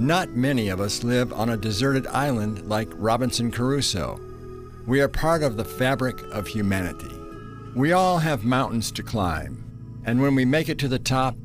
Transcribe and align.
Not 0.00 0.30
many 0.30 0.70
of 0.70 0.80
us 0.80 1.04
live 1.04 1.30
on 1.30 1.50
a 1.50 1.58
deserted 1.58 2.06
island 2.06 2.66
like 2.66 2.88
Robinson 2.94 3.50
Crusoe. 3.50 4.18
We 4.86 5.02
are 5.02 5.08
part 5.08 5.42
of 5.42 5.58
the 5.58 5.64
fabric 5.64 6.22
of 6.32 6.46
humanity. 6.46 7.14
We 7.76 7.92
all 7.92 8.16
have 8.16 8.42
mountains 8.42 8.90
to 8.92 9.02
climb, 9.02 10.02
and 10.06 10.22
when 10.22 10.34
we 10.34 10.46
make 10.46 10.70
it 10.70 10.78
to 10.78 10.88
the 10.88 10.98
top, 10.98 11.36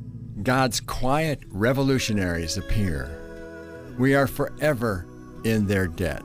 God's 0.42 0.80
quiet 0.80 1.44
revolutionaries 1.50 2.56
appear. 2.56 3.94
We 4.00 4.16
are 4.16 4.26
forever 4.26 5.06
in 5.44 5.68
their 5.68 5.88
debt. 5.88 6.24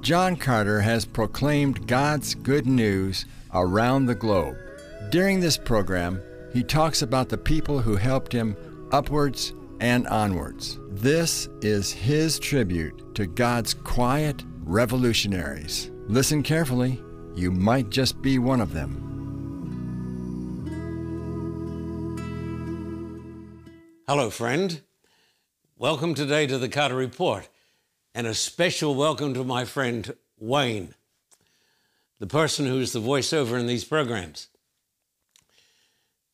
John 0.00 0.34
Carter 0.34 0.80
has 0.80 1.04
proclaimed 1.04 1.86
God's 1.86 2.34
good 2.34 2.66
news 2.66 3.26
around 3.52 4.06
the 4.06 4.14
globe. 4.14 4.56
During 5.10 5.40
this 5.40 5.58
program, 5.58 6.22
he 6.54 6.62
talks 6.62 7.02
about 7.02 7.28
the 7.28 7.36
people 7.36 7.80
who 7.82 7.96
helped 7.96 8.32
him 8.32 8.56
upwards 8.92 9.52
and 9.80 10.06
onwards. 10.08 10.78
This 10.88 11.48
is 11.60 11.92
his 11.92 12.38
tribute 12.38 13.14
to 13.14 13.26
God's 13.26 13.74
quiet 13.74 14.44
revolutionaries. 14.64 15.90
Listen 16.06 16.42
carefully, 16.42 17.00
you 17.34 17.50
might 17.50 17.90
just 17.90 18.20
be 18.22 18.38
one 18.38 18.60
of 18.60 18.72
them. 18.72 19.04
Hello, 24.08 24.30
friend. 24.30 24.80
Welcome 25.76 26.14
today 26.14 26.46
to 26.46 26.58
the 26.58 26.68
Carter 26.68 26.96
Report, 26.96 27.48
and 28.14 28.26
a 28.26 28.34
special 28.34 28.94
welcome 28.94 29.34
to 29.34 29.44
my 29.44 29.64
friend 29.64 30.14
Wayne, 30.38 30.94
the 32.18 32.26
person 32.26 32.66
who 32.66 32.80
is 32.80 32.92
the 32.92 33.00
voiceover 33.00 33.60
in 33.60 33.66
these 33.66 33.84
programs. 33.84 34.48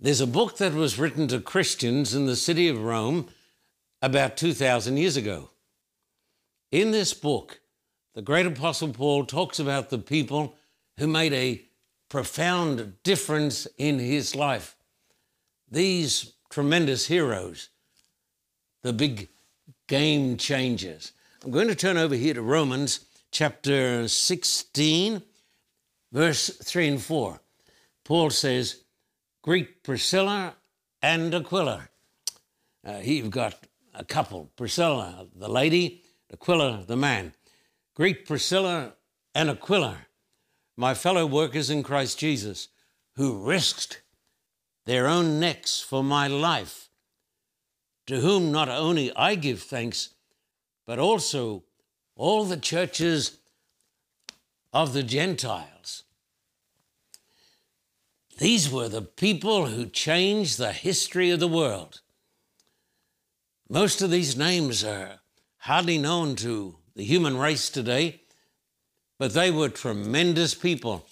There's 0.01 0.21
a 0.21 0.27
book 0.27 0.59
that 0.59 0.75
was 0.75 0.99
written 0.99 1.29
to 1.29 1.41
Christians 1.41 2.15
in 2.15 2.27
the 2.27 2.37
city 2.37 2.69
of 2.69 2.83
Rome 2.83 3.29
about 4.03 4.37
2,000 4.37 4.97
years 4.97 5.17
ago. 5.17 5.51
In 6.71 6.91
this 6.91 7.15
book, 7.15 7.61
the 8.15 8.23
great 8.23 8.45
Apostle 8.45 8.89
Paul 8.93 9.25
talks 9.25 9.59
about 9.59 9.91
the 9.91 9.99
people 9.99 10.57
who 10.99 11.07
made 11.07 11.33
a 11.33 11.63
profound 12.09 13.03
difference 13.03 13.67
in 13.79 13.99
his 13.99 14.35
life. 14.35 14.77
These 15.71 16.35
tremendous 16.51 17.07
heroes, 17.07 17.71
the 18.83 18.93
big 18.93 19.29
game 19.87 20.37
changers. 20.37 21.13
I'm 21.45 21.51
going 21.51 21.69
to 21.69 21.75
turn 21.75 21.97
over 21.97 22.15
here 22.15 22.35
to 22.35 22.43
Romans 22.43 23.07
chapter 23.31 24.07
16, 24.07 25.23
verse 26.13 26.49
3 26.49 26.89
and 26.89 27.03
4. 27.03 27.41
Paul 28.05 28.31
says, 28.31 28.84
Greet 29.45 29.83
Priscilla 29.83 30.55
and 31.03 31.35
Aquila. 31.35 31.91
Uh, 32.83 33.01
you've 33.03 33.29
got 33.29 33.55
a 33.95 34.03
couple, 34.03 34.51
Priscilla, 34.57 35.27
the 35.37 35.51
lady, 35.51 36.03
Aquila, 36.33 36.85
the 36.87 36.97
man. 36.97 37.35
Greet 37.95 38.25
Priscilla 38.25 38.95
and 39.35 39.51
Aquila, 39.51 39.99
my 40.79 40.95
fellow 40.95 41.27
workers 41.27 41.69
in 41.69 41.83
Christ 41.83 42.19
Jesus, 42.19 42.69
who 43.17 43.45
risked 43.45 44.01
their 44.87 45.07
own 45.07 45.39
necks 45.39 45.79
for 45.79 46.03
my 46.03 46.27
life, 46.27 46.89
to 48.07 48.21
whom 48.21 48.51
not 48.51 48.71
only 48.71 49.15
I 49.15 49.35
give 49.35 49.61
thanks, 49.61 50.15
but 50.87 50.99
also 50.99 51.65
all 52.17 52.45
the 52.45 52.57
churches 52.57 53.37
of 54.73 54.95
the 54.95 55.03
Gentiles. 55.03 56.05
These 58.39 58.71
were 58.71 58.89
the 58.89 59.03
people 59.03 59.67
who 59.67 59.87
changed 59.87 60.59
the 60.59 60.73
history 60.73 61.31
of 61.31 61.41
the 61.41 61.49
world. 61.49 62.01
Most 63.69 64.03
of 64.03 64.11
these 64.11 64.37
names 64.37 64.85
are 64.85 65.21
hardly 65.59 65.99
known 65.99 66.37
to 66.37 66.77
the 66.97 67.05
human 67.05 67.37
race 67.37 67.71
today, 67.71 68.23
but 69.19 69.35
they 69.35 69.51
were 69.51 69.69
tremendous 69.69 70.55
people. 70.55 71.07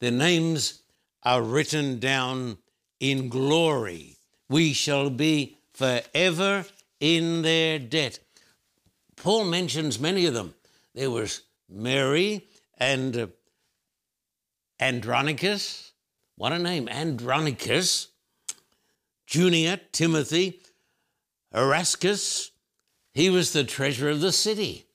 Their 0.00 0.10
names 0.10 0.82
are 1.22 1.42
written 1.42 2.00
down 2.00 2.58
in 3.00 3.28
glory. 3.28 4.18
We 4.48 4.72
shall 4.72 5.10
be 5.10 5.58
forever 5.72 6.66
in 7.00 7.42
their 7.42 7.78
debt. 7.78 8.18
Paul 9.16 9.44
mentions 9.44 9.98
many 9.98 10.26
of 10.26 10.34
them. 10.34 10.54
There 10.94 11.10
was 11.10 11.42
Mary 11.68 12.46
and 12.78 13.16
uh, 13.16 13.26
Andronicus. 14.80 15.93
What 16.36 16.52
a 16.52 16.58
name, 16.58 16.88
Andronicus. 16.88 18.08
Junia, 19.26 19.80
Timothy, 19.92 20.60
Erastus. 21.52 22.50
He 23.12 23.30
was 23.30 23.52
the 23.52 23.64
treasurer 23.64 24.10
of 24.10 24.20
the 24.20 24.32
city. 24.32 24.86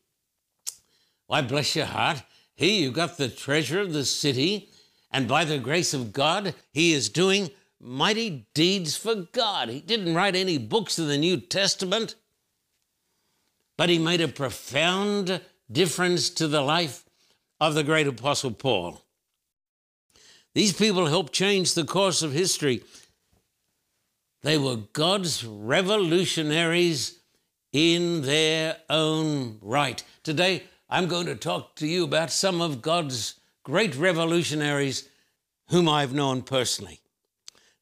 Why, 1.28 1.42
bless 1.42 1.76
your 1.76 1.86
heart, 1.86 2.24
here 2.56 2.82
you've 2.82 2.94
got 2.94 3.18
the 3.18 3.30
treasurer 3.30 3.82
of 3.82 3.94
the 3.94 4.06
city, 4.06 4.70
and 5.12 5.28
by 5.28 5.46
the 5.46 5.58
grace 5.58 5.94
of 5.94 6.12
God, 6.12 6.54
he 6.72 6.92
is 6.94 7.08
doing 7.10 7.52
mighty 7.80 8.48
deeds 8.54 8.98
for 8.98 9.16
God. 9.16 9.70
He 9.70 9.80
didn't 9.80 10.16
write 10.16 10.36
any 10.36 10.58
books 10.58 11.00
in 11.00 11.08
the 11.08 11.18
New 11.18 11.38
Testament, 11.38 12.16
but 13.78 13.90
he 13.90 13.98
made 13.98 14.22
a 14.22 14.28
profound 14.28 15.42
difference 15.72 16.30
to 16.32 16.48
the 16.48 16.62
life 16.62 17.06
of 17.62 17.76
the 17.76 17.84
great 17.84 18.08
Apostle 18.08 18.52
Paul. 18.52 19.02
These 20.54 20.74
people 20.74 21.06
helped 21.06 21.34
change 21.34 21.74
the 21.74 21.86
course 21.86 22.22
of 22.22 22.32
history. 22.32 22.84
They 24.42 24.58
were 24.58 24.78
God's 24.78 25.46
revolutionaries 25.46 27.20
in 27.72 28.24
their 28.24 28.78
own 28.90 29.60
right. 29.62 30.04
Today, 30.24 30.64
I'm 30.90 31.08
going 31.08 31.28
to 31.28 31.36
talk 31.36 31.76
to 31.76 31.88
you 31.88 32.04
about 32.04 32.32
some 32.32 32.62
of 32.62 32.82
God's 32.82 33.36
great 33.64 33.96
revolutionaries 33.96 35.08
whom 35.70 35.88
I've 35.88 36.14
known 36.14 36.42
personally. 36.42 37.00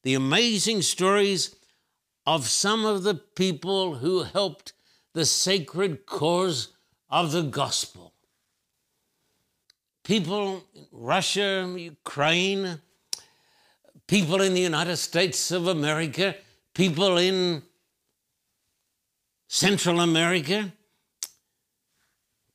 The 0.02 0.14
amazing 0.14 0.82
stories 0.82 1.56
of 2.26 2.48
some 2.48 2.84
of 2.84 3.02
the 3.02 3.14
people 3.14 3.96
who 3.96 4.24
helped 4.24 4.74
the 5.14 5.24
sacred 5.24 6.04
cause 6.04 6.68
of 7.08 7.32
the 7.32 7.42
gospel. 7.42 8.07
People 10.08 10.64
in 10.74 10.86
Russia, 10.90 11.70
Ukraine, 11.76 12.80
people 14.06 14.40
in 14.40 14.54
the 14.54 14.60
United 14.62 14.96
States 14.96 15.50
of 15.50 15.66
America, 15.66 16.34
people 16.72 17.18
in 17.18 17.62
Central 19.48 20.00
America, 20.00 20.72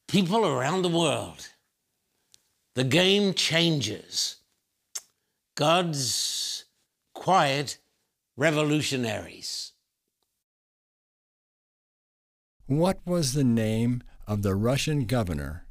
people 0.08 0.48
around 0.48 0.82
the 0.82 0.90
world. 0.90 1.50
The 2.74 2.86
game 2.86 3.36
changes. 3.36 4.38
God's 5.54 6.66
quiet 7.14 7.78
revolutionaries. 8.36 9.74
What 12.66 13.00
was 13.06 13.34
the 13.34 13.44
name 13.44 14.02
of 14.26 14.42
the 14.42 14.56
Russian 14.56 15.06
governor 15.06 15.63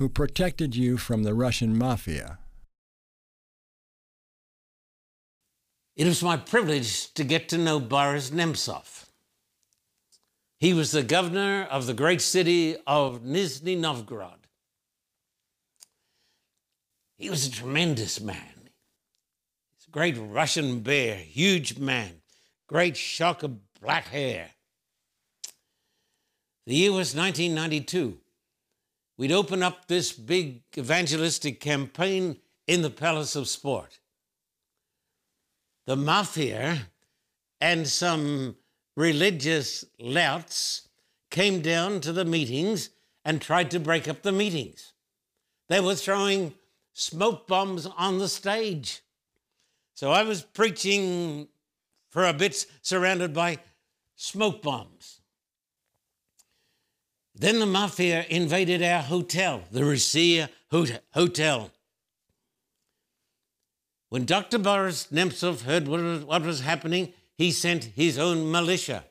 who 0.00 0.08
protected 0.08 0.74
you 0.74 0.96
from 0.96 1.24
the 1.24 1.34
Russian 1.34 1.76
mafia? 1.76 2.38
It 5.94 6.06
was 6.06 6.22
my 6.22 6.38
privilege 6.38 7.12
to 7.12 7.22
get 7.22 7.50
to 7.50 7.58
know 7.58 7.78
Boris 7.78 8.30
Nemtsov. 8.30 9.04
He 10.58 10.72
was 10.72 10.92
the 10.92 11.02
governor 11.02 11.64
of 11.70 11.86
the 11.86 11.92
great 11.92 12.22
city 12.22 12.76
of 12.86 13.20
Nizhny 13.20 13.76
Novgorod. 13.76 14.46
He 17.18 17.28
was 17.28 17.46
a 17.46 17.50
tremendous 17.50 18.22
man. 18.22 18.70
He's 19.76 19.86
a 19.86 19.90
great 19.90 20.16
Russian 20.18 20.80
bear, 20.80 21.16
huge 21.16 21.78
man, 21.78 22.22
great 22.66 22.96
shock 22.96 23.42
of 23.42 23.58
black 23.82 24.06
hair. 24.06 24.52
The 26.66 26.74
year 26.74 26.92
was 26.92 27.14
1992. 27.14 28.16
We'd 29.20 29.32
open 29.32 29.62
up 29.62 29.86
this 29.86 30.12
big 30.12 30.62
evangelistic 30.78 31.60
campaign 31.60 32.38
in 32.66 32.80
the 32.80 32.88
Palace 32.88 33.36
of 33.36 33.48
Sport. 33.48 34.00
The 35.84 35.94
mafia 35.94 36.88
and 37.60 37.86
some 37.86 38.56
religious 38.96 39.84
louts 39.98 40.88
came 41.30 41.60
down 41.60 42.00
to 42.00 42.14
the 42.14 42.24
meetings 42.24 42.88
and 43.22 43.42
tried 43.42 43.70
to 43.72 43.78
break 43.78 44.08
up 44.08 44.22
the 44.22 44.32
meetings. 44.32 44.94
They 45.68 45.80
were 45.80 45.96
throwing 45.96 46.54
smoke 46.94 47.46
bombs 47.46 47.84
on 47.84 48.20
the 48.20 48.28
stage. 48.28 49.02
So 49.92 50.12
I 50.12 50.22
was 50.22 50.40
preaching 50.40 51.48
for 52.08 52.24
a 52.24 52.32
bit 52.32 52.64
surrounded 52.80 53.34
by 53.34 53.58
smoke 54.16 54.62
bombs. 54.62 55.19
Then 57.34 57.58
the 57.58 57.66
mafia 57.66 58.26
invaded 58.28 58.82
our 58.82 59.02
hotel, 59.02 59.62
the 59.70 59.84
Russia 59.84 60.50
Hotel. 60.70 61.70
When 64.08 64.24
Dr. 64.24 64.58
Boris 64.58 65.06
Nemtsov 65.12 65.62
heard 65.62 65.88
what 65.88 66.42
was 66.42 66.60
happening, 66.60 67.12
he 67.36 67.52
sent 67.52 67.84
his 67.84 68.18
own 68.18 68.50
militia. 68.50 69.04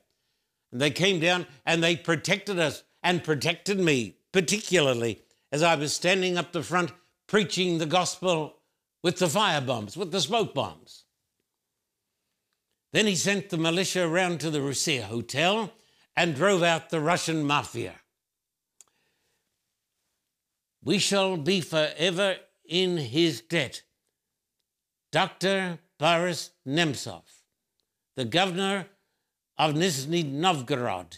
And 0.71 0.81
they 0.81 0.91
came 0.91 1.19
down 1.19 1.47
and 1.65 1.81
they 1.81 1.95
protected 1.95 2.59
us 2.59 2.83
and 3.01 3.23
protected 3.23 3.79
me, 3.79 4.17
particularly 4.31 5.21
as 5.51 5.63
I 5.63 5.75
was 5.75 5.93
standing 5.93 6.37
up 6.37 6.51
the 6.51 6.61
front 6.61 6.91
preaching 7.27 7.77
the 7.77 7.85
gospel 7.85 8.57
with 9.01 9.17
the 9.19 9.29
fire 9.29 9.61
bombs, 9.61 9.95
with 9.95 10.11
the 10.11 10.21
smoke 10.21 10.53
bombs. 10.53 11.05
Then 12.91 13.07
he 13.07 13.15
sent 13.15 13.49
the 13.49 13.57
militia 13.57 14.03
around 14.03 14.39
to 14.41 14.49
the 14.49 14.61
Russia 14.61 15.03
Hotel 15.03 15.71
and 16.15 16.35
drove 16.35 16.63
out 16.63 16.89
the 16.89 16.99
Russian 16.99 17.43
mafia. 17.43 17.95
We 20.83 20.99
shall 20.99 21.37
be 21.37 21.61
forever 21.61 22.37
in 22.65 22.97
his 22.97 23.41
debt. 23.41 23.83
Dr. 25.11 25.79
Boris 25.97 26.51
Nemtsov, 26.67 27.23
the 28.15 28.25
governor 28.25 28.87
of 29.57 29.73
Nizhny 29.73 30.23
Novgorod. 30.23 31.17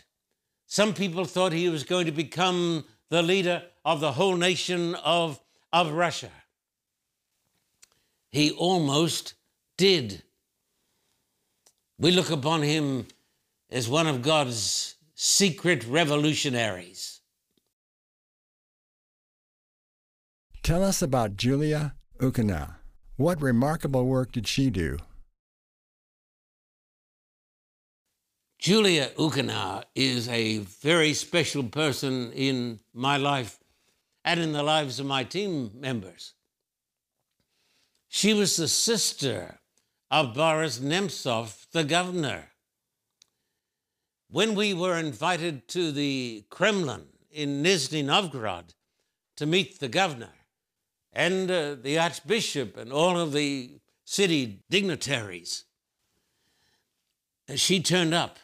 Some 0.66 0.94
people 0.94 1.26
thought 1.26 1.54
he 1.54 1.70
was 1.70 1.84
going 1.84 2.06
to 2.06 2.12
become 2.12 2.86
the 3.10 3.22
leader 3.22 3.64
of 3.84 4.00
the 4.00 4.14
whole 4.14 4.36
nation 4.36 4.96
of, 4.96 5.40
of 5.72 5.92
Russia. 5.92 6.32
He 8.32 8.52
almost 8.52 9.36
did. 9.78 10.24
We 12.00 12.12
look 12.12 12.32
upon 12.32 12.64
him 12.64 13.08
as 13.70 13.90
one 13.90 14.08
of 14.08 14.22
God's 14.22 14.96
secret 15.14 15.86
revolutionaries. 15.86 17.21
Tell 20.64 20.84
us 20.84 21.02
about 21.02 21.38
Julia 21.38 21.96
Ukina. 22.20 22.76
What 23.18 23.42
remarkable 23.42 24.06
work 24.06 24.32
did 24.32 24.48
she 24.48 24.70
do? 24.70 25.00
Julia 28.60 29.10
Ukina 29.18 29.86
is 29.96 30.30
a 30.30 30.60
very 30.60 31.16
special 31.16 31.64
person 31.64 32.32
in 32.34 32.80
my 32.94 33.18
life 33.18 33.58
and 34.24 34.40
in 34.40 34.52
the 34.52 34.62
lives 34.62 35.00
of 35.00 35.08
my 35.08 35.24
team 35.24 35.72
members. 35.74 36.36
She 38.08 38.36
was 38.36 38.56
the 38.56 38.68
sister 38.68 39.62
of 40.12 40.36
Boris 40.36 40.78
Nemtsov, 40.78 41.72
the 41.72 41.84
governor. 41.84 42.50
When 44.30 44.54
we 44.54 44.76
were 44.76 45.00
invited 45.00 45.68
to 45.70 45.92
the 45.92 46.46
Kremlin 46.52 47.08
in 47.32 47.64
Nizhny 47.64 48.06
Novgorod 48.06 48.76
to 49.38 49.48
meet 49.48 49.80
the 49.80 49.90
governor 49.90 50.30
and 51.14 51.52
uh, 51.52 51.76
the 51.76 51.98
archbishop 51.98 52.78
and 52.78 52.92
all 52.92 53.20
of 53.20 53.34
the 53.34 53.80
city 54.06 54.64
dignitaries, 54.70 55.66
she 57.56 57.82
turned 57.82 58.14
up 58.14 58.40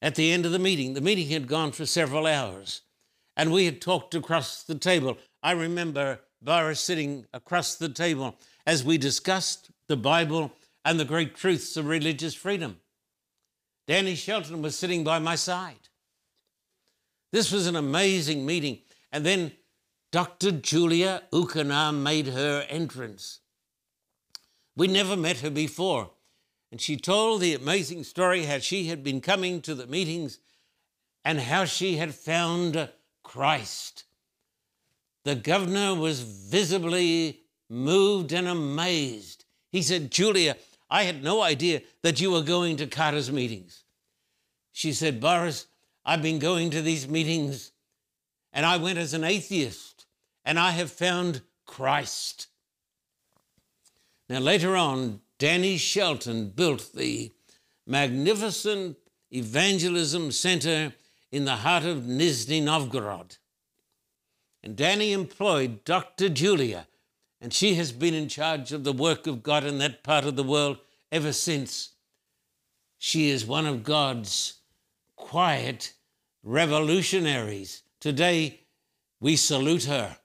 at 0.00 0.14
the 0.14 0.32
end 0.32 0.46
of 0.46 0.52
the 0.52 0.58
meeting. 0.58 0.94
The 0.94 1.00
meeting 1.00 1.28
had 1.28 1.46
gone 1.46 1.72
for 1.72 1.86
several 1.86 2.26
hours, 2.26 2.82
and 3.36 3.52
we 3.52 3.66
had 3.66 3.80
talked 3.80 4.14
across 4.14 4.62
the 4.62 4.74
table. 4.74 5.18
I 5.42 5.52
remember 5.52 6.20
Boris 6.42 6.80
sitting 6.80 7.26
across 7.32 7.74
the 7.74 7.88
table 7.88 8.36
as 8.66 8.84
we 8.84 8.98
discussed 8.98 9.70
the 9.88 9.96
Bible 9.96 10.52
and 10.84 10.98
the 10.98 11.04
great 11.04 11.34
truths 11.34 11.76
of 11.76 11.86
religious 11.86 12.34
freedom. 12.34 12.80
Danny 13.86 14.14
Shelton 14.14 14.62
was 14.62 14.78
sitting 14.78 15.04
by 15.04 15.18
my 15.18 15.34
side. 15.34 15.88
This 17.32 17.52
was 17.52 17.66
an 17.66 17.76
amazing 17.76 18.46
meeting. 18.46 18.78
And 19.12 19.26
then 19.26 19.52
Dr. 20.12 20.50
Julia 20.50 21.22
Ukina 21.32 21.94
made 21.94 22.28
her 22.28 22.66
entrance. 22.68 23.40
We 24.76 24.88
never 24.88 25.16
met 25.16 25.38
her 25.38 25.50
before. 25.50 26.10
And 26.72 26.80
she 26.80 26.96
told 26.96 27.40
the 27.40 27.54
amazing 27.54 28.04
story 28.04 28.44
how 28.44 28.58
she 28.58 28.88
had 28.88 29.04
been 29.04 29.20
coming 29.20 29.60
to 29.62 29.74
the 29.74 29.86
meetings 29.86 30.38
and 31.24 31.38
how 31.40 31.64
she 31.64 31.96
had 31.96 32.14
found 32.14 32.88
Christ. 33.22 34.04
The 35.24 35.34
governor 35.34 35.94
was 35.94 36.20
visibly 36.20 37.40
moved 37.68 38.32
and 38.32 38.48
amazed. 38.48 39.44
He 39.70 39.82
said, 39.82 40.10
Julia, 40.10 40.56
I 40.88 41.04
had 41.04 41.22
no 41.22 41.40
idea 41.42 41.82
that 42.02 42.20
you 42.20 42.32
were 42.32 42.42
going 42.42 42.76
to 42.78 42.86
Carter's 42.86 43.30
meetings. 43.30 43.84
She 44.72 44.92
said, 44.92 45.20
Boris, 45.20 45.66
I've 46.04 46.22
been 46.22 46.38
going 46.40 46.70
to 46.70 46.82
these 46.82 47.06
meetings 47.06 47.70
and 48.52 48.66
I 48.66 48.76
went 48.76 48.98
as 48.98 49.14
an 49.14 49.24
atheist 49.24 49.99
and 50.44 50.58
I 50.58 50.70
have 50.70 50.90
found 50.90 51.42
Christ. 51.66 52.48
Now, 54.28 54.38
later 54.38 54.76
on, 54.76 55.20
Danny 55.38 55.76
Shelton 55.76 56.50
built 56.50 56.92
the 56.94 57.32
magnificent 57.86 58.96
evangelism 59.32 60.30
center 60.30 60.92
in 61.32 61.44
the 61.44 61.56
heart 61.56 61.84
of 61.84 62.04
Nizhny 62.04 62.62
Novgorod. 62.62 63.36
And 64.62 64.76
Danny 64.76 65.12
employed 65.12 65.84
Dr. 65.84 66.28
Julia, 66.28 66.86
and 67.40 67.52
she 67.52 67.74
has 67.74 67.92
been 67.92 68.14
in 68.14 68.28
charge 68.28 68.72
of 68.72 68.84
the 68.84 68.92
work 68.92 69.26
of 69.26 69.42
God 69.42 69.64
in 69.64 69.78
that 69.78 70.04
part 70.04 70.24
of 70.24 70.36
the 70.36 70.44
world 70.44 70.78
ever 71.10 71.32
since. 71.32 71.90
She 72.98 73.30
is 73.30 73.46
one 73.46 73.66
of 73.66 73.82
God's 73.82 74.58
quiet 75.16 75.94
revolutionaries. 76.42 77.82
Today, 77.98 78.60
we 79.20 79.36
salute 79.36 79.84
her. 79.84 80.18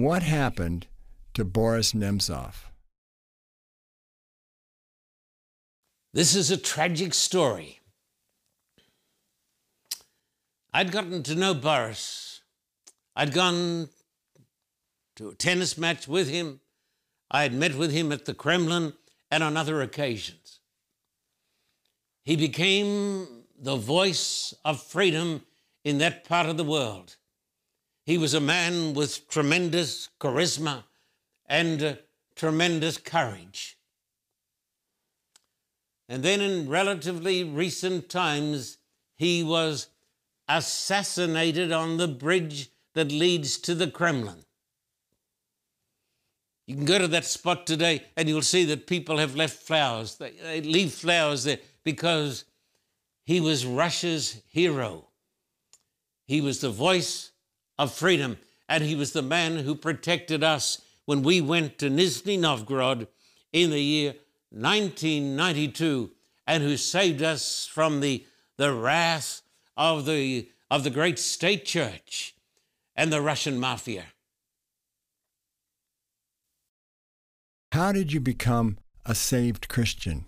What 0.00 0.22
happened 0.22 0.86
to 1.34 1.44
Boris 1.44 1.92
Nemtsov. 1.92 2.54
This 6.14 6.34
is 6.34 6.50
a 6.50 6.56
tragic 6.56 7.12
story. 7.12 7.80
I'd 10.72 10.90
gotten 10.90 11.22
to 11.24 11.34
know 11.34 11.52
Boris. 11.52 12.40
I'd 13.14 13.34
gone 13.34 13.90
to 15.16 15.28
a 15.28 15.34
tennis 15.34 15.76
match 15.76 16.08
with 16.08 16.30
him. 16.30 16.60
I 17.30 17.42
had 17.42 17.52
met 17.52 17.74
with 17.74 17.92
him 17.92 18.10
at 18.10 18.24
the 18.24 18.32
Kremlin 18.32 18.94
and 19.30 19.42
on 19.42 19.58
other 19.58 19.82
occasions. 19.82 20.60
He 22.22 22.36
became 22.36 23.44
the 23.60 23.76
voice 23.76 24.54
of 24.64 24.82
freedom 24.82 25.42
in 25.84 25.98
that 25.98 26.24
part 26.24 26.46
of 26.46 26.56
the 26.56 26.64
world. 26.64 27.16
He 28.10 28.18
was 28.18 28.34
a 28.34 28.40
man 28.40 28.92
with 28.94 29.28
tremendous 29.28 30.08
charisma 30.18 30.82
and 31.46 31.80
uh, 31.80 31.94
tremendous 32.34 32.98
courage. 32.98 33.78
And 36.08 36.24
then 36.24 36.40
in 36.40 36.68
relatively 36.68 37.44
recent 37.44 38.08
times, 38.08 38.78
he 39.16 39.44
was 39.44 39.90
assassinated 40.48 41.70
on 41.70 41.98
the 41.98 42.08
bridge 42.08 42.70
that 42.94 43.12
leads 43.12 43.56
to 43.58 43.76
the 43.76 43.88
Kremlin. 43.88 44.44
You 46.66 46.74
can 46.74 46.86
go 46.86 46.98
to 46.98 47.06
that 47.06 47.24
spot 47.24 47.64
today 47.64 48.02
and 48.16 48.28
you'll 48.28 48.42
see 48.42 48.64
that 48.64 48.88
people 48.88 49.18
have 49.18 49.36
left 49.36 49.62
flowers. 49.62 50.16
They, 50.16 50.32
they 50.32 50.62
leave 50.62 50.92
flowers 50.92 51.44
there 51.44 51.60
because 51.84 52.44
he 53.22 53.40
was 53.40 53.64
Russia's 53.64 54.42
hero. 54.48 55.06
He 56.26 56.40
was 56.40 56.60
the 56.60 56.70
voice 56.70 57.29
of 57.80 57.94
freedom, 57.94 58.36
and 58.68 58.84
he 58.84 58.94
was 58.94 59.12
the 59.12 59.22
man 59.22 59.56
who 59.56 59.74
protected 59.74 60.44
us 60.44 60.82
when 61.06 61.22
we 61.22 61.40
went 61.40 61.78
to 61.78 61.88
Nizhny 61.88 62.38
Novgorod 62.38 63.08
in 63.54 63.70
the 63.70 63.80
year 63.80 64.14
1992 64.50 66.10
and 66.46 66.62
who 66.62 66.76
saved 66.76 67.22
us 67.22 67.66
from 67.66 68.00
the, 68.00 68.26
the 68.58 68.74
wrath 68.74 69.40
of 69.78 70.04
the, 70.04 70.46
of 70.70 70.84
the 70.84 70.90
great 70.90 71.18
state 71.18 71.64
church 71.64 72.34
and 72.94 73.10
the 73.10 73.22
Russian 73.22 73.58
mafia. 73.58 74.04
How 77.72 77.92
did 77.92 78.12
you 78.12 78.20
become 78.20 78.76
a 79.06 79.14
saved 79.14 79.70
Christian? 79.70 80.26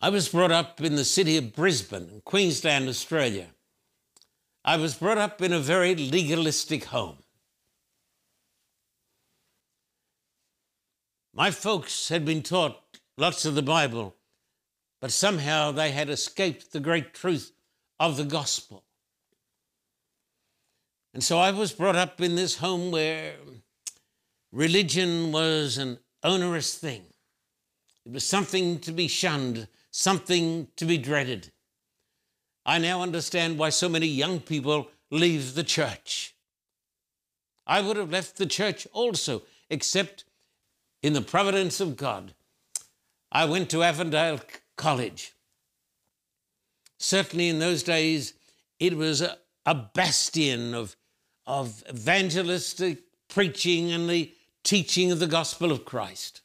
I 0.00 0.08
was 0.08 0.28
brought 0.28 0.50
up 0.50 0.80
in 0.80 0.96
the 0.96 1.04
city 1.04 1.36
of 1.36 1.54
Brisbane, 1.54 2.22
Queensland, 2.24 2.88
Australia. 2.88 3.53
I 4.64 4.78
was 4.78 4.94
brought 4.94 5.18
up 5.18 5.42
in 5.42 5.52
a 5.52 5.60
very 5.60 5.94
legalistic 5.94 6.84
home. 6.84 7.18
My 11.34 11.50
folks 11.50 12.08
had 12.08 12.24
been 12.24 12.42
taught 12.42 12.80
lots 13.18 13.44
of 13.44 13.56
the 13.56 13.62
Bible, 13.62 14.16
but 15.00 15.12
somehow 15.12 15.70
they 15.70 15.90
had 15.90 16.08
escaped 16.08 16.72
the 16.72 16.80
great 16.80 17.12
truth 17.12 17.52
of 18.00 18.16
the 18.16 18.24
gospel. 18.24 18.84
And 21.12 21.22
so 21.22 21.38
I 21.38 21.50
was 21.50 21.72
brought 21.72 21.96
up 21.96 22.20
in 22.20 22.34
this 22.34 22.56
home 22.56 22.90
where 22.90 23.34
religion 24.50 25.30
was 25.30 25.76
an 25.76 25.98
onerous 26.22 26.78
thing. 26.78 27.04
It 28.06 28.12
was 28.12 28.26
something 28.26 28.78
to 28.80 28.92
be 28.92 29.08
shunned, 29.08 29.68
something 29.90 30.68
to 30.76 30.84
be 30.86 30.96
dreaded. 30.96 31.52
I 32.66 32.78
now 32.78 33.02
understand 33.02 33.58
why 33.58 33.70
so 33.70 33.88
many 33.88 34.06
young 34.06 34.40
people 34.40 34.88
leave 35.10 35.54
the 35.54 35.64
church. 35.64 36.34
I 37.66 37.80
would 37.80 37.96
have 37.96 38.10
left 38.10 38.36
the 38.36 38.46
church 38.46 38.86
also, 38.92 39.42
except 39.70 40.24
in 41.02 41.12
the 41.12 41.22
providence 41.22 41.80
of 41.80 41.96
God, 41.96 42.34
I 43.30 43.44
went 43.44 43.70
to 43.70 43.82
Avondale 43.82 44.40
College. 44.76 45.32
Certainly 46.98 47.48
in 47.48 47.58
those 47.58 47.82
days, 47.82 48.34
it 48.78 48.96
was 48.96 49.20
a, 49.20 49.36
a 49.66 49.74
bastion 49.74 50.74
of, 50.74 50.96
of 51.46 51.82
evangelistic 51.88 53.02
preaching 53.28 53.92
and 53.92 54.08
the 54.08 54.32
teaching 54.62 55.10
of 55.10 55.18
the 55.18 55.26
gospel 55.26 55.70
of 55.70 55.84
Christ. 55.84 56.40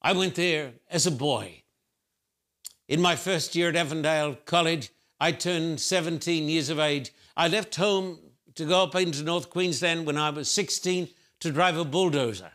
I 0.00 0.12
went 0.12 0.34
there 0.34 0.74
as 0.90 1.06
a 1.06 1.10
boy. 1.10 1.63
In 2.86 3.00
my 3.00 3.16
first 3.16 3.54
year 3.54 3.70
at 3.70 3.76
Avondale 3.76 4.36
College, 4.44 4.90
I 5.18 5.32
turned 5.32 5.80
17 5.80 6.48
years 6.48 6.68
of 6.68 6.78
age. 6.78 7.12
I 7.36 7.48
left 7.48 7.76
home 7.76 8.18
to 8.56 8.66
go 8.66 8.82
up 8.82 8.94
into 8.94 9.22
North 9.22 9.48
Queensland 9.48 10.06
when 10.06 10.18
I 10.18 10.30
was 10.30 10.50
16 10.50 11.08
to 11.40 11.50
drive 11.50 11.78
a 11.78 11.84
bulldozer 11.84 12.52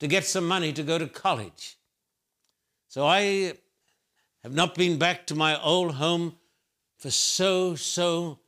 to 0.00 0.06
get 0.06 0.24
some 0.24 0.46
money 0.46 0.72
to 0.72 0.82
go 0.82 0.98
to 0.98 1.06
college. 1.06 1.78
So 2.88 3.06
I 3.06 3.54
have 4.42 4.54
not 4.54 4.74
been 4.74 4.98
back 4.98 5.26
to 5.26 5.34
my 5.34 5.60
old 5.60 5.94
home 5.94 6.36
for 6.98 7.10
so, 7.10 7.74
so 7.74 8.38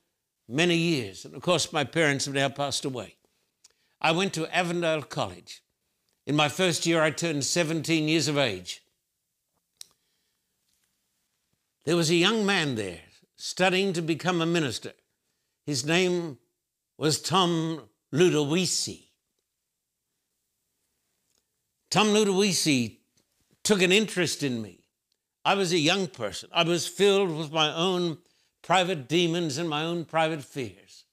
many 0.49 0.77
years. 0.77 1.25
And 1.25 1.35
of 1.35 1.43
course, 1.43 1.73
my 1.73 1.85
parents 1.85 2.27
have 2.27 2.35
now 2.35 2.49
passed 2.51 2.85
away. 2.85 3.17
I 4.01 4.13
went 4.13 4.33
to 4.35 4.55
Avondale 4.55 5.03
College. 5.03 5.63
In 6.27 6.37
my 6.37 6.49
first 6.49 6.87
year, 6.87 7.03
I 7.03 7.11
turned 7.11 7.45
17 7.45 8.07
years 8.07 8.29
of 8.29 8.39
age. 8.39 8.83
There 11.91 11.97
was 11.97 12.11
a 12.11 12.15
young 12.15 12.47
man 12.47 12.77
there 12.77 13.01
studying 13.35 13.93
to 13.95 14.01
become 14.01 14.41
a 14.41 14.47
minister. 14.47 14.93
His 15.67 15.85
name 15.85 16.39
was 16.97 17.21
Tom 17.21 17.89
Ludowici. 18.15 19.09
Tom 21.91 22.07
Ludowici 22.15 22.99
took 23.65 23.83
an 23.83 23.91
interest 23.91 24.45
in 24.45 24.63
me. 24.63 24.85
I 25.45 25.57
was 25.57 25.73
a 25.73 25.79
young 25.79 26.07
person. 26.07 26.49
I 26.53 26.63
was 26.63 26.87
filled 26.87 27.37
with 27.37 27.51
my 27.51 27.75
own 27.75 28.19
private 28.63 29.09
demons 29.09 29.59
and 29.59 29.69
my 29.69 29.83
own 29.83 30.05
private 30.05 30.45
fears. 30.45 31.07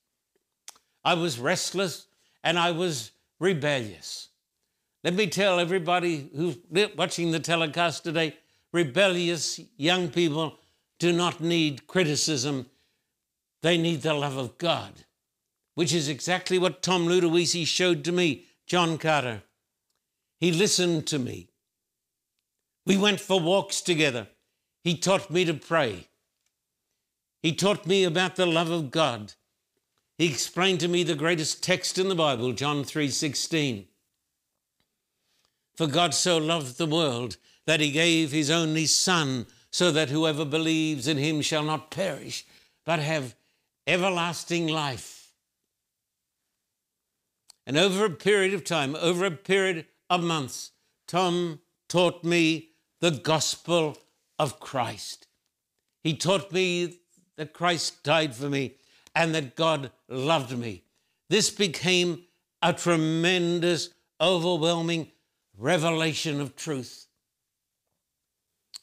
I 1.04 1.14
was 1.14 1.40
restless 1.40 2.06
and 2.44 2.56
I 2.56 2.70
was 2.70 3.10
rebellious. 3.40 4.28
Let 5.02 5.14
me 5.14 5.26
tell 5.26 5.58
everybody 5.58 6.30
who's 6.36 6.56
watching 6.96 7.32
the 7.32 7.40
telecast 7.40 8.04
today 8.04 8.36
rebellious 8.72 9.58
young 9.76 10.08
people 10.08 10.56
do 10.98 11.12
not 11.12 11.40
need 11.40 11.86
criticism, 11.86 12.66
they 13.62 13.78
need 13.78 14.02
the 14.02 14.14
love 14.14 14.36
of 14.36 14.58
God, 14.58 15.04
which 15.74 15.92
is 15.92 16.08
exactly 16.08 16.58
what 16.58 16.82
Tom 16.82 17.06
Ludowici 17.06 17.66
showed 17.66 18.04
to 18.04 18.12
me, 18.12 18.44
John 18.66 18.98
Carter. 18.98 19.42
He 20.38 20.52
listened 20.52 21.06
to 21.08 21.18
me. 21.18 21.48
We 22.86 22.96
went 22.96 23.20
for 23.20 23.40
walks 23.40 23.80
together. 23.80 24.28
He 24.82 24.96
taught 24.96 25.30
me 25.30 25.44
to 25.44 25.54
pray. 25.54 26.08
He 27.42 27.54
taught 27.54 27.86
me 27.86 28.04
about 28.04 28.36
the 28.36 28.46
love 28.46 28.70
of 28.70 28.90
God. 28.90 29.34
He 30.16 30.26
explained 30.26 30.80
to 30.80 30.88
me 30.88 31.02
the 31.02 31.14
greatest 31.14 31.62
text 31.62 31.98
in 31.98 32.08
the 32.08 32.14
Bible, 32.14 32.52
John 32.52 32.84
3:16. 32.84 33.86
For 35.76 35.86
God 35.86 36.12
so 36.14 36.38
loved 36.38 36.76
the 36.76 36.86
world 36.86 37.36
that 37.66 37.80
he 37.80 37.92
gave 37.92 38.32
his 38.32 38.50
only 38.50 38.86
son 38.86 39.46
so 39.70 39.90
that 39.92 40.08
whoever 40.08 40.44
believes 40.44 41.06
in 41.06 41.16
him 41.16 41.40
shall 41.40 41.62
not 41.62 41.90
perish 41.90 42.46
but 42.84 43.00
have 43.00 43.34
everlasting 43.86 44.66
life. 44.66 45.32
And 47.66 47.76
over 47.76 48.06
a 48.06 48.10
period 48.10 48.54
of 48.54 48.64
time, 48.64 48.96
over 48.96 49.26
a 49.26 49.30
period 49.30 49.84
of 50.08 50.22
months, 50.22 50.70
Tom 51.06 51.60
taught 51.88 52.24
me 52.24 52.70
the 53.00 53.10
gospel 53.10 53.98
of 54.38 54.58
Christ. 54.58 55.26
He 56.02 56.16
taught 56.16 56.50
me 56.50 57.00
that 57.36 57.52
Christ 57.52 58.02
died 58.02 58.34
for 58.34 58.48
me 58.48 58.76
and 59.14 59.34
that 59.34 59.54
God 59.54 59.90
loved 60.08 60.56
me. 60.56 60.84
This 61.28 61.50
became 61.50 62.24
a 62.62 62.72
tremendous, 62.72 63.90
overwhelming 64.18 65.10
revelation 65.58 66.40
of 66.40 66.56
truth. 66.56 67.07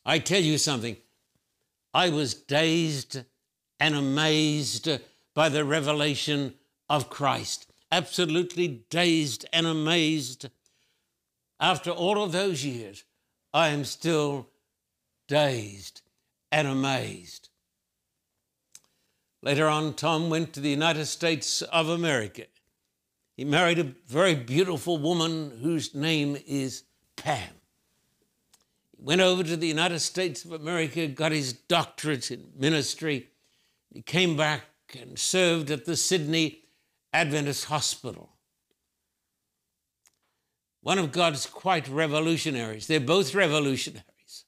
I 0.06 0.20
tell 0.20 0.42
you 0.42 0.58
something, 0.58 0.98
I 1.94 2.10
was 2.10 2.34
dazed 2.34 3.24
and 3.80 3.96
amazed 3.96 4.88
by 5.34 5.50
the 5.50 5.66
revelation 5.66 6.54
of 6.90 7.10
Christ. 7.10 7.72
Absolutely 7.92 8.86
dazed 8.90 9.46
and 9.52 9.66
amazed. 9.66 10.50
After 11.60 11.90
all 11.90 12.22
of 12.22 12.32
those 12.32 12.64
years, 12.64 13.04
I 13.54 13.70
am 13.70 13.86
still 13.86 14.50
dazed 15.28 16.02
and 16.52 16.68
amazed. 16.68 17.50
Later 19.42 19.68
on, 19.68 19.94
Tom 19.94 20.30
went 20.30 20.54
to 20.54 20.60
the 20.60 20.70
United 20.70 21.06
States 21.06 21.62
of 21.62 21.90
America. 21.90 22.46
He 23.38 23.46
married 23.46 23.80
a 23.80 23.94
very 24.08 24.36
beautiful 24.36 24.98
woman 24.98 25.60
whose 25.62 25.94
name 25.94 26.38
is 26.48 26.84
Pam. 27.16 27.54
Went 28.98 29.22
over 29.22 29.44
to 29.44 29.58
the 29.58 29.68
United 29.68 30.00
States 30.00 30.46
of 30.46 30.52
America, 30.52 31.08
got 31.08 31.32
his 31.32 31.54
doctorate 31.54 32.32
in 32.32 32.52
ministry. 32.58 33.30
He 33.92 34.02
came 34.02 34.36
back 34.36 34.64
and 35.00 35.18
served 35.18 35.70
at 35.72 35.86
the 35.86 35.96
Sydney 35.96 36.64
Adventist 37.14 37.66
Hospital. 37.66 38.32
One 40.82 41.00
of 41.00 41.12
God's 41.12 41.46
quite 41.46 41.88
revolutionaries. 41.88 42.88
They're 42.88 43.00
both 43.00 43.34
revolutionaries. 43.34 44.46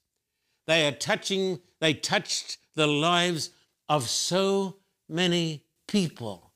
They 0.68 0.88
are 0.88 0.92
touching, 0.92 1.60
they 1.80 1.94
touched 1.94 2.58
the 2.76 2.88
lives 2.88 3.52
of 3.90 4.10
so 4.10 4.78
many 5.10 5.64
people 5.88 6.52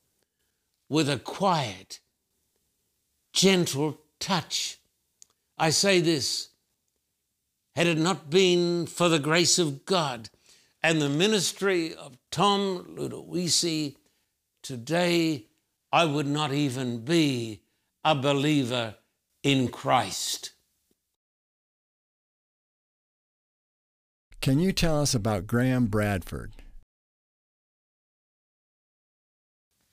with 0.88 1.08
a 1.08 1.18
quiet, 1.18 2.00
gentle 3.32 3.98
touch. 4.20 4.78
I 5.58 5.70
say 5.70 6.00
this 6.00 6.50
had 7.74 7.86
it 7.86 7.98
not 7.98 8.30
been 8.30 8.86
for 8.86 9.08
the 9.08 9.18
grace 9.18 9.58
of 9.58 9.84
God 9.84 10.28
and 10.82 11.00
the 11.00 11.08
ministry 11.08 11.94
of 11.94 12.18
Tom 12.30 12.96
Ludowici, 12.98 13.96
today 14.62 15.46
I 15.90 16.04
would 16.04 16.26
not 16.26 16.52
even 16.52 17.04
be 17.04 17.62
a 18.04 18.14
believer 18.14 18.96
in 19.42 19.68
Christ. 19.68 20.52
Can 24.40 24.58
you 24.58 24.72
tell 24.72 25.00
us 25.00 25.14
about 25.14 25.46
Graham 25.46 25.86
Bradford? 25.86 26.52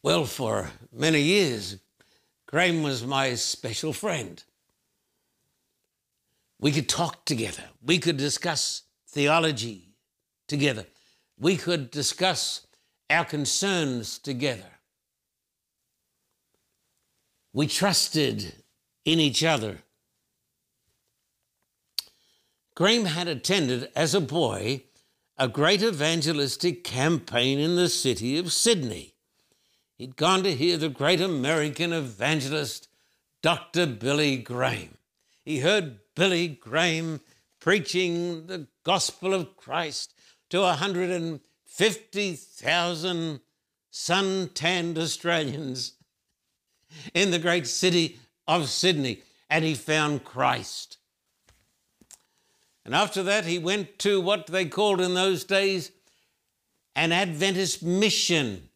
Well, 0.02 0.26
for 0.26 0.72
many 0.92 1.22
years, 1.22 1.78
Graham 2.48 2.82
was 2.82 3.06
my 3.06 3.36
special 3.36 3.94
friend. 3.94 4.44
We 6.60 6.72
could 6.72 6.90
talk 6.90 7.26
together. 7.26 7.64
We 7.82 8.00
could 8.00 8.18
discuss 8.18 8.84
theology 9.08 9.96
together. 10.48 10.86
We 11.40 11.56
could 11.56 11.90
discuss 11.90 12.68
our 13.10 13.26
concerns 13.26 14.20
together. 14.20 14.80
We 17.54 17.68
trusted 17.68 18.54
in 19.06 19.20
each 19.20 19.44
other. 19.44 19.80
Graham 22.76 23.06
had 23.06 23.28
attended 23.28 23.90
as 23.96 24.14
a 24.14 24.22
boy 24.22 24.84
a 25.38 25.48
great 25.48 25.82
evangelistic 25.82 26.84
campaign 26.84 27.60
in 27.60 27.76
the 27.76 27.90
city 27.90 28.38
of 28.38 28.52
Sydney. 28.52 29.14
He'd 29.96 30.18
gone 30.18 30.44
to 30.44 30.56
hear 30.56 30.78
the 30.78 30.90
great 30.90 31.22
American 31.22 31.94
evangelist, 31.94 32.88
Dr. 33.42 33.86
Billy 33.86 34.38
Graham. 34.38 34.98
He 35.44 35.60
heard 35.60 36.00
Billy 36.20 36.50
Graham 36.50 37.22
preaching 37.62 38.48
the 38.48 38.68
gospel 38.84 39.34
of 39.34 39.56
Christ 39.56 40.14
to 40.50 40.60
150,000 40.60 43.40
sun 43.90 44.50
tanned 44.54 44.98
Australians 44.98 45.94
in 47.14 47.32
the 47.32 47.40
great 47.40 47.68
city 47.68 48.20
of 48.50 48.68
Sydney, 48.68 49.22
and 49.50 49.64
he 49.64 49.74
found 49.74 50.26
Christ. 50.26 50.98
And 52.84 52.94
after 52.94 53.24
that, 53.24 53.46
he 53.46 53.58
went 53.58 53.98
to 54.00 54.20
what 54.20 54.48
they 54.48 54.66
called 54.66 55.00
in 55.00 55.14
those 55.14 55.46
days 55.46 55.94
an 56.98 57.14
Adventist 57.14 57.82
mission. 57.82 58.68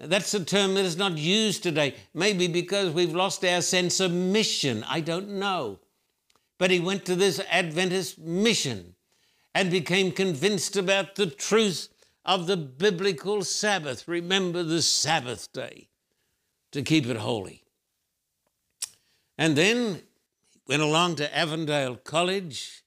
That's 0.00 0.34
a 0.34 0.44
term 0.44 0.74
that 0.74 0.84
is 0.84 0.96
not 0.96 1.16
used 1.16 1.62
today, 1.62 1.94
maybe 2.12 2.48
because 2.48 2.92
we've 2.92 3.14
lost 3.14 3.44
our 3.44 3.62
sense 3.62 4.00
of 4.00 4.10
mission. 4.10 4.84
I 4.88 4.98
don't 4.98 5.38
know. 5.38 5.78
But 6.62 6.70
he 6.70 6.78
went 6.78 7.04
to 7.06 7.16
this 7.16 7.40
Adventist 7.50 8.20
mission 8.20 8.94
and 9.52 9.68
became 9.68 10.12
convinced 10.12 10.76
about 10.76 11.16
the 11.16 11.26
truth 11.26 11.88
of 12.24 12.46
the 12.46 12.56
biblical 12.56 13.42
Sabbath. 13.42 14.06
Remember 14.06 14.62
the 14.62 14.80
Sabbath 14.80 15.52
day 15.52 15.88
to 16.70 16.82
keep 16.82 17.06
it 17.06 17.16
holy. 17.16 17.64
And 19.36 19.56
then 19.56 20.02
he 20.52 20.60
went 20.68 20.82
along 20.82 21.16
to 21.16 21.36
Avondale 21.36 21.96
College. 21.96 22.84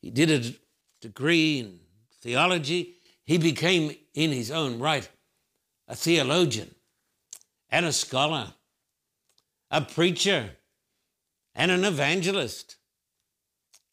He 0.00 0.12
did 0.12 0.30
a 0.30 0.54
degree 1.00 1.58
in 1.58 1.80
theology. 2.20 2.98
He 3.24 3.38
became, 3.38 3.90
in 4.14 4.30
his 4.30 4.52
own 4.52 4.78
right, 4.78 5.10
a 5.88 5.96
theologian 5.96 6.76
and 7.70 7.86
a 7.86 7.92
scholar, 7.92 8.54
a 9.72 9.80
preacher 9.80 10.50
and 11.56 11.72
an 11.72 11.82
evangelist, 11.82 12.76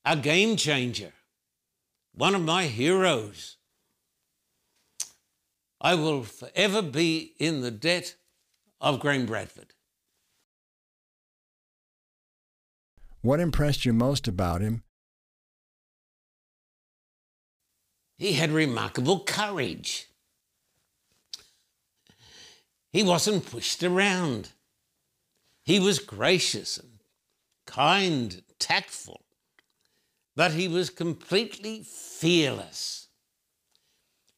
a 0.06 0.16
game 0.16 0.58
changer, 0.58 1.14
one 2.14 2.36
of 2.36 2.42
my 2.42 2.66
heroes. 2.66 3.58
I 5.80 5.96
will 5.96 6.24
forever 6.24 6.82
be 6.82 7.34
in 7.40 7.62
the 7.62 7.72
debt 7.72 8.16
of 8.80 9.00
Graham 9.00 9.26
Bradford. 9.26 9.74
What 13.22 13.40
impressed 13.40 13.86
you 13.86 13.94
most 13.94 14.28
about 14.28 14.62
him? 14.62 14.84
He 18.18 18.34
had 18.34 18.52
remarkable 18.52 19.22
courage. 19.22 20.08
He 22.92 23.04
wasn't 23.04 23.50
pushed 23.50 23.84
around. 23.84 24.50
He 25.64 25.80
was 25.80 26.00
gracious 26.00 26.78
and 26.78 27.00
kind, 27.66 28.44
tactful, 28.60 29.23
but 30.36 30.52
he 30.52 30.68
was 30.68 30.90
completely 30.90 31.84
fearless. 31.84 33.08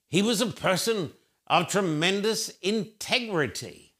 He 0.08 0.22
was 0.22 0.42
a 0.42 0.48
person 0.48 1.12
of 1.48 1.68
tremendous 1.68 2.50
integrity. 2.62 3.94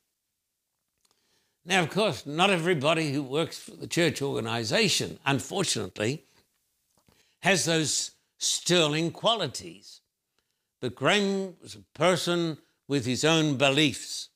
Now, 1.66 1.82
of 1.82 1.90
course, 1.90 2.26
not 2.26 2.50
everybody 2.50 3.12
who 3.12 3.24
works 3.24 3.58
for 3.58 3.72
the 3.72 3.88
church 3.88 4.22
organization, 4.22 5.20
unfortunately, 5.26 6.26
has 7.42 7.66
those 7.66 8.12
sterling 8.38 9.12
qualities. 9.12 10.02
But 10.80 10.96
Graham 10.96 11.56
was 11.62 11.76
a 11.76 11.98
person 11.98 12.58
with 12.88 13.06
his 13.06 13.26
own 13.26 13.58
beliefs. 13.58 14.30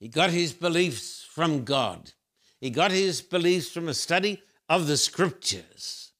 He 0.00 0.08
got 0.08 0.30
his 0.30 0.52
beliefs 0.52 1.24
from 1.30 1.64
God. 1.64 2.12
He 2.60 2.70
got 2.70 2.90
his 2.90 3.22
beliefs 3.22 3.70
from 3.70 3.88
a 3.88 3.94
study 3.94 4.42
of 4.72 4.86
the 4.86 4.96
scriptures. 4.96 6.12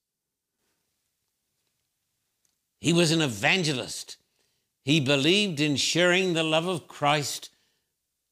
He 2.82 2.92
was 2.92 3.10
an 3.10 3.22
evangelist. 3.22 4.18
He 4.84 5.00
believed 5.00 5.58
in 5.58 5.76
sharing 5.76 6.34
the 6.34 6.42
love 6.42 6.66
of 6.66 6.86
Christ 6.86 7.48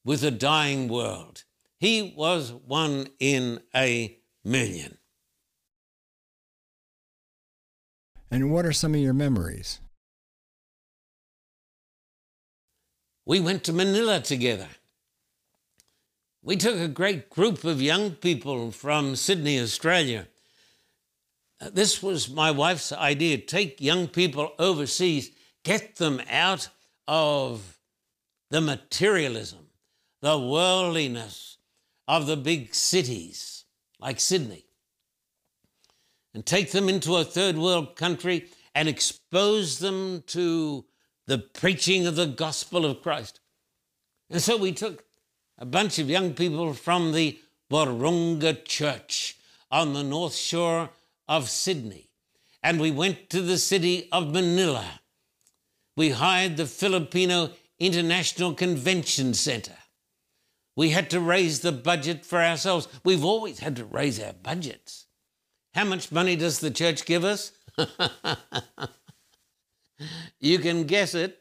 with 0.05 0.23
a 0.23 0.31
dying 0.31 0.89
world. 0.89 1.45
He 1.79 2.13
was 2.15 2.53
one 2.53 3.09
in 3.19 3.63
a 3.75 4.19
million. 4.45 4.99
And 8.31 8.53
what 8.53 8.67
are 8.67 8.73
some 8.73 8.95
of 8.95 9.01
your 9.01 9.15
memories? 9.15 9.81
We 13.25 13.41
went 13.41 13.65
to 13.65 13.73
Manila 13.73 14.21
together. 14.21 14.69
We 16.43 16.57
took 16.57 16.79
a 16.79 16.89
great 16.89 17.29
group 17.29 17.65
of 17.65 17.83
young 17.83 18.13
people 18.13 18.71
from 18.71 19.15
Sydney, 19.15 19.61
Australia. 19.61 20.27
This 21.73 22.03
was 22.03 22.31
my 22.31 22.51
wife's 22.51 22.93
idea 22.93 23.37
take 23.37 23.81
young 23.81 24.09
people 24.09 24.53
overseas, 24.59 25.31
get 25.65 25.97
them 25.97 26.23
out 26.31 26.69
of 27.07 27.79
the 28.49 28.63
materialism, 28.63 29.67
the 30.23 30.39
worldliness 30.39 31.59
of 32.09 32.27
the 32.27 32.39
big 32.39 32.75
cities 32.75 33.65
like 33.99 34.19
Sydney, 34.19 34.65
and 36.33 36.47
take 36.47 36.73
them 36.73 36.89
into 36.89 37.17
a 37.17 37.25
third 37.25 37.59
world 37.59 37.97
country 37.97 38.49
and 38.75 38.89
expose 38.89 39.79
them 39.79 40.23
to 40.29 40.87
the 41.27 41.37
preaching 41.37 42.07
of 42.07 42.17
the 42.17 42.27
gospel 42.27 42.87
of 42.87 43.03
Christ. 43.03 43.41
And 44.31 44.41
so 44.41 44.57
we 44.57 44.73
took 44.73 45.05
a 45.61 45.67
bunch 45.67 45.99
of 45.99 46.09
young 46.09 46.33
people 46.33 46.73
from 46.73 47.13
the 47.13 47.39
Wahroonga 47.71 48.65
Church 48.65 49.37
on 49.71 49.93
the 49.93 50.03
north 50.03 50.35
shore 50.35 50.89
of 51.29 51.51
Sydney. 51.51 52.09
And 52.63 52.81
we 52.81 52.91
went 52.91 53.29
to 53.31 53.43
the 53.43 53.59
city 53.59 54.09
of 54.11 54.33
Manila. 54.33 55.01
We 55.97 56.11
hired 56.11 56.57
the 56.57 56.67
Filipino 56.67 57.51
International 57.79 58.55
Convention 58.55 59.35
Center. 59.35 59.77
We 60.77 60.91
had 60.91 61.11
to 61.11 61.21
raise 61.21 61.61
the 61.61 61.73
budget 61.73 62.25
for 62.25 62.41
ourselves. 62.41 62.89
We've 63.05 63.25
always 63.25 63.59
had 63.61 63.77
to 63.77 63.85
raise 63.85 64.19
our 64.19 64.33
budgets. 64.33 65.07
How 65.75 65.85
much 65.85 66.11
money 66.11 66.37
does 66.37 66.61
the 66.61 66.71
church 66.71 67.05
give 67.05 67.23
us? 67.25 67.53
you 70.41 70.59
can 70.59 70.85
guess 70.85 71.15
it. 71.15 71.39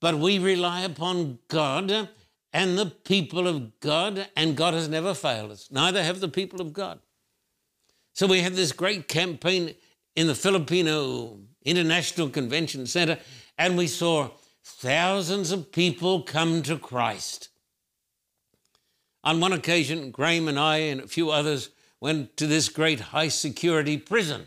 But 0.00 0.18
we 0.18 0.38
rely 0.38 0.82
upon 0.82 1.38
God 1.48 2.10
and 2.56 2.78
the 2.78 2.86
people 2.86 3.46
of 3.46 3.78
God, 3.80 4.28
and 4.34 4.56
God 4.56 4.72
has 4.72 4.88
never 4.88 5.12
failed 5.12 5.50
us. 5.50 5.68
Neither 5.70 6.02
have 6.02 6.20
the 6.20 6.28
people 6.28 6.62
of 6.62 6.72
God. 6.72 7.00
So 8.14 8.26
we 8.26 8.40
had 8.40 8.54
this 8.54 8.72
great 8.72 9.08
campaign 9.08 9.74
in 10.14 10.26
the 10.26 10.34
Filipino 10.34 11.38
International 11.66 12.30
Convention 12.30 12.86
Center, 12.86 13.18
and 13.58 13.76
we 13.76 13.86
saw 13.86 14.30
thousands 14.64 15.50
of 15.50 15.70
people 15.70 16.22
come 16.22 16.62
to 16.62 16.78
Christ. 16.78 17.50
On 19.22 19.38
one 19.38 19.52
occasion, 19.52 20.10
Graham 20.10 20.48
and 20.48 20.58
I 20.58 20.78
and 20.78 21.02
a 21.02 21.08
few 21.08 21.30
others 21.30 21.68
went 22.00 22.38
to 22.38 22.46
this 22.46 22.70
great 22.70 23.00
high 23.00 23.28
security 23.28 23.98
prison, 23.98 24.46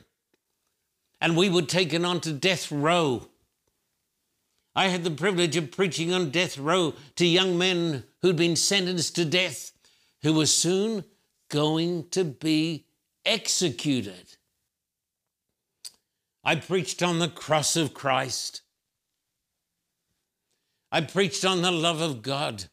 and 1.21 1.37
we 1.37 1.47
were 1.47 1.61
taken 1.61 2.05
onto 2.05 2.33
death 2.33 2.71
row 2.71 3.27
I 4.75 4.87
had 4.87 5.03
the 5.03 5.11
privilege 5.11 5.57
of 5.57 5.71
preaching 5.71 6.13
on 6.13 6.29
death 6.29 6.57
row 6.57 6.93
to 7.15 7.25
young 7.25 7.57
men 7.57 8.03
who'd 8.21 8.35
been 8.35 8.55
sentenced 8.55 9.15
to 9.15 9.25
death, 9.25 9.71
who 10.21 10.33
were 10.33 10.45
soon 10.45 11.03
going 11.49 12.09
to 12.09 12.23
be 12.23 12.85
executed. 13.25 14.35
I 16.43 16.55
preached 16.55 17.03
on 17.03 17.19
the 17.19 17.27
cross 17.27 17.75
of 17.75 17.93
Christ. 17.93 18.61
I 20.91 21.01
preached 21.01 21.45
on 21.45 21.61
the 21.61 21.71
love 21.71 22.01
of 22.01 22.21
God. 22.21 22.65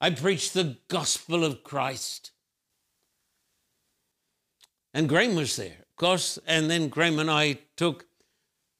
I 0.00 0.10
preached 0.10 0.54
the 0.54 0.78
gospel 0.88 1.44
of 1.44 1.62
Christ. 1.62 2.32
And 4.94 5.08
Graham 5.08 5.36
was 5.36 5.56
there, 5.56 5.78
of 5.80 5.96
course, 5.96 6.38
and 6.46 6.70
then 6.70 6.88
Graham 6.88 7.18
and 7.18 7.30
I 7.30 7.58
took 7.76 8.06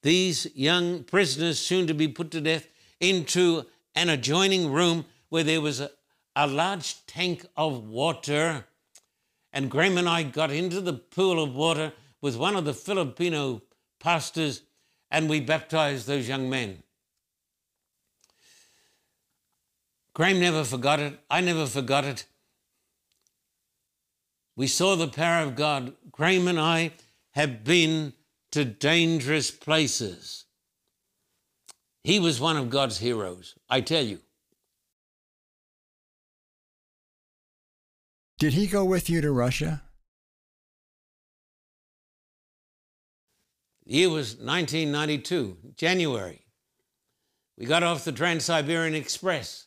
these 0.03 0.47
young 0.55 1.05
prisoners, 1.05 1.59
soon 1.59 1.87
to 1.87 1.95
be 1.95 2.09
put 2.09 2.31
to 2.33 2.41
death, 2.41 2.69
into 3.01 3.65
an 3.95 4.09
adjoining 4.09 4.71
room 4.71 5.05
where 5.29 5.45
there 5.45 5.61
was 5.61 5.81
a, 5.81 5.91
a 6.37 6.47
large 6.47 7.07
tank 7.07 7.47
of 7.57 7.88
water. 7.88 8.67
And 9.53 9.71
Graham 9.71 9.99
and 9.99 10.09
I 10.09 10.23
got 10.23 10.51
into 10.51 10.81
the 10.81 10.95
pool 10.95 11.43
of 11.43 11.55
water 11.55 11.93
with 12.21 12.37
one 12.37 12.57
of 12.57 12.65
the 12.65 12.75
Filipino 12.75 13.62
pastors, 14.01 14.62
and 15.11 15.29
we 15.29 15.41
baptized 15.41 16.07
those 16.07 16.29
young 16.29 16.49
men. 16.49 16.83
Graham 20.15 20.41
never 20.41 20.65
forgot 20.65 21.01
it. 21.01 21.19
I 21.31 21.41
never 21.41 21.67
forgot 21.67 22.05
it. 22.05 22.27
We 24.57 24.67
saw 24.67 24.97
the 24.97 25.09
power 25.09 25.43
of 25.43 25.57
God. 25.57 25.95
Graham 26.11 26.49
and 26.49 26.61
I 26.61 26.93
have 27.31 27.65
been 27.65 28.12
to 28.53 28.65
dangerous 28.65 29.51
places. 29.51 30.45
He 32.05 32.21
was 32.21 32.41
one 32.41 32.57
of 32.57 32.71
God's 32.71 32.99
heroes, 32.99 33.55
I 33.69 33.81
tell 33.81 34.05
you. 34.05 34.21
Did 38.38 38.55
he 38.55 38.67
go 38.67 38.85
with 38.85 39.09
you 39.09 39.21
to 39.21 39.31
Russia? 39.31 39.83
The 43.87 43.95
year 43.95 44.11
was 44.11 44.35
1992, 44.35 45.59
January. 45.77 46.45
We 47.57 47.67
got 47.67 47.83
off 47.83 48.05
the 48.05 48.12
Trans 48.12 48.45
Siberian 48.45 48.95
Express. 48.95 49.67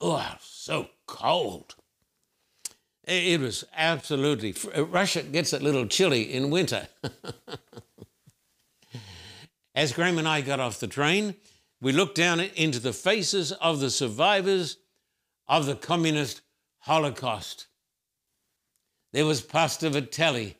Oh, 0.00 0.36
so 0.40 0.88
cold. 1.06 1.74
It 3.04 3.40
was 3.40 3.64
absolutely, 3.76 4.54
Russia 4.76 5.22
gets 5.22 5.52
a 5.52 5.58
little 5.58 5.86
chilly 5.86 6.32
in 6.32 6.50
winter. 6.50 6.88
As 9.76 9.92
Graham 9.92 10.16
and 10.16 10.26
I 10.26 10.40
got 10.40 10.58
off 10.58 10.80
the 10.80 10.86
train, 10.86 11.34
we 11.82 11.92
looked 11.92 12.16
down 12.16 12.40
into 12.40 12.80
the 12.80 12.94
faces 12.94 13.52
of 13.52 13.78
the 13.78 13.90
survivors 13.90 14.78
of 15.46 15.66
the 15.66 15.74
communist 15.74 16.40
Holocaust. 16.78 17.66
There 19.12 19.26
was 19.26 19.42
Pastor 19.42 19.90
Vitelli, 19.90 20.54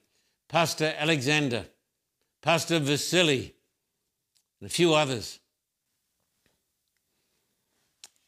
Pastor 0.50 0.94
Alexander, 0.98 1.64
Pastor 2.42 2.78
Vasily, 2.78 3.54
and 4.60 4.70
a 4.70 4.72
few 4.72 4.92
others. 4.92 5.38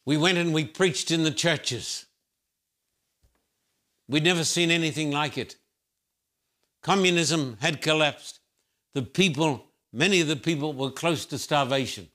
We 0.07 0.17
went 0.17 0.39
and 0.39 0.55
we 0.55 0.65
preached 0.65 1.11
in 1.11 1.23
the 1.23 1.31
churches. 1.31 2.07
We'd 4.09 4.25
never 4.25 4.43
seen 4.43 4.71
anything 4.71 5.11
like 5.11 5.37
it. 5.37 5.57
Communism 6.83 7.59
had 7.61 7.83
collapsed. 7.83 8.41
The 8.95 9.03
people, 9.03 9.68
many 9.99 10.21
of 10.21 10.29
the 10.29 10.37
people, 10.37 10.73
were 10.73 10.91
close 10.91 11.27
to 11.27 11.37
starvation. 11.37 12.09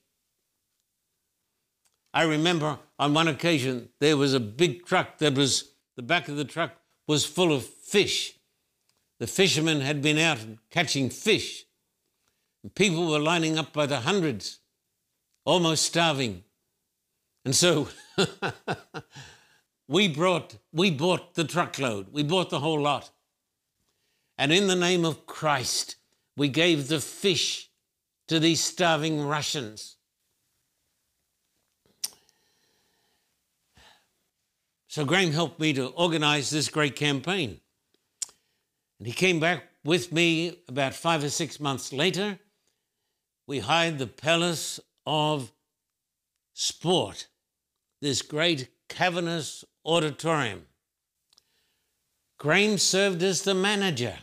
I 2.14 2.24
remember 2.24 2.80
on 2.98 3.14
one 3.14 3.28
occasion 3.28 3.90
there 4.00 4.16
was 4.16 4.34
a 4.34 4.40
big 4.40 4.86
truck 4.86 5.18
that 5.18 5.36
was, 5.36 5.72
the 5.98 6.02
back 6.02 6.30
of 6.30 6.38
the 6.38 6.46
truck 6.46 6.72
was 7.08 7.26
full 7.26 7.52
of 7.52 7.66
fish. 7.66 8.36
The 9.20 9.28
fishermen 9.28 9.82
had 9.82 10.02
been 10.02 10.18
out 10.18 10.40
catching 10.70 11.10
fish. 11.10 11.66
And 12.64 12.74
people 12.74 13.12
were 13.12 13.20
lining 13.20 13.60
up 13.60 13.74
by 13.74 13.86
the 13.86 14.00
hundreds, 14.00 14.60
almost 15.44 15.84
starving. 15.84 16.44
And 17.44 17.54
so 17.54 17.90
we 19.90 20.08
brought, 20.08 20.56
we 20.72 20.90
bought 20.90 21.34
the 21.34 21.44
truckload, 21.44 22.14
we 22.14 22.24
bought 22.24 22.50
the 22.50 22.62
whole 22.62 22.80
lot. 22.80 23.12
And 24.38 24.54
in 24.54 24.68
the 24.68 24.76
name 24.76 25.04
of 25.04 25.26
Christ, 25.26 25.98
we 26.38 26.48
gave 26.48 26.88
the 26.88 27.02
fish 27.02 27.70
to 28.28 28.40
these 28.40 28.64
starving 28.64 29.26
Russians. 29.26 29.98
So 34.88 35.06
Graham 35.06 35.32
helped 35.32 35.60
me 35.60 35.74
to 35.74 35.88
organize 35.88 36.52
this 36.52 36.70
great 36.70 36.96
campaign. 36.96 37.60
And 39.00 39.08
he 39.08 39.14
came 39.14 39.40
back 39.40 39.64
with 39.84 40.12
me 40.12 40.60
about 40.68 40.94
five 40.94 41.24
or 41.24 41.30
six 41.30 41.60
months 41.60 41.92
later. 41.92 42.38
We 43.48 43.60
hired 43.60 43.98
the 43.98 44.08
Palace 44.08 44.80
of 45.06 45.52
Sport, 46.54 47.28
this 48.02 48.22
great 48.22 48.70
cavernous 48.88 49.66
auditorium. 49.84 50.68
Graham 52.38 52.78
served 52.78 53.24
as 53.24 53.42
the 53.42 53.56
manager. 53.56 54.20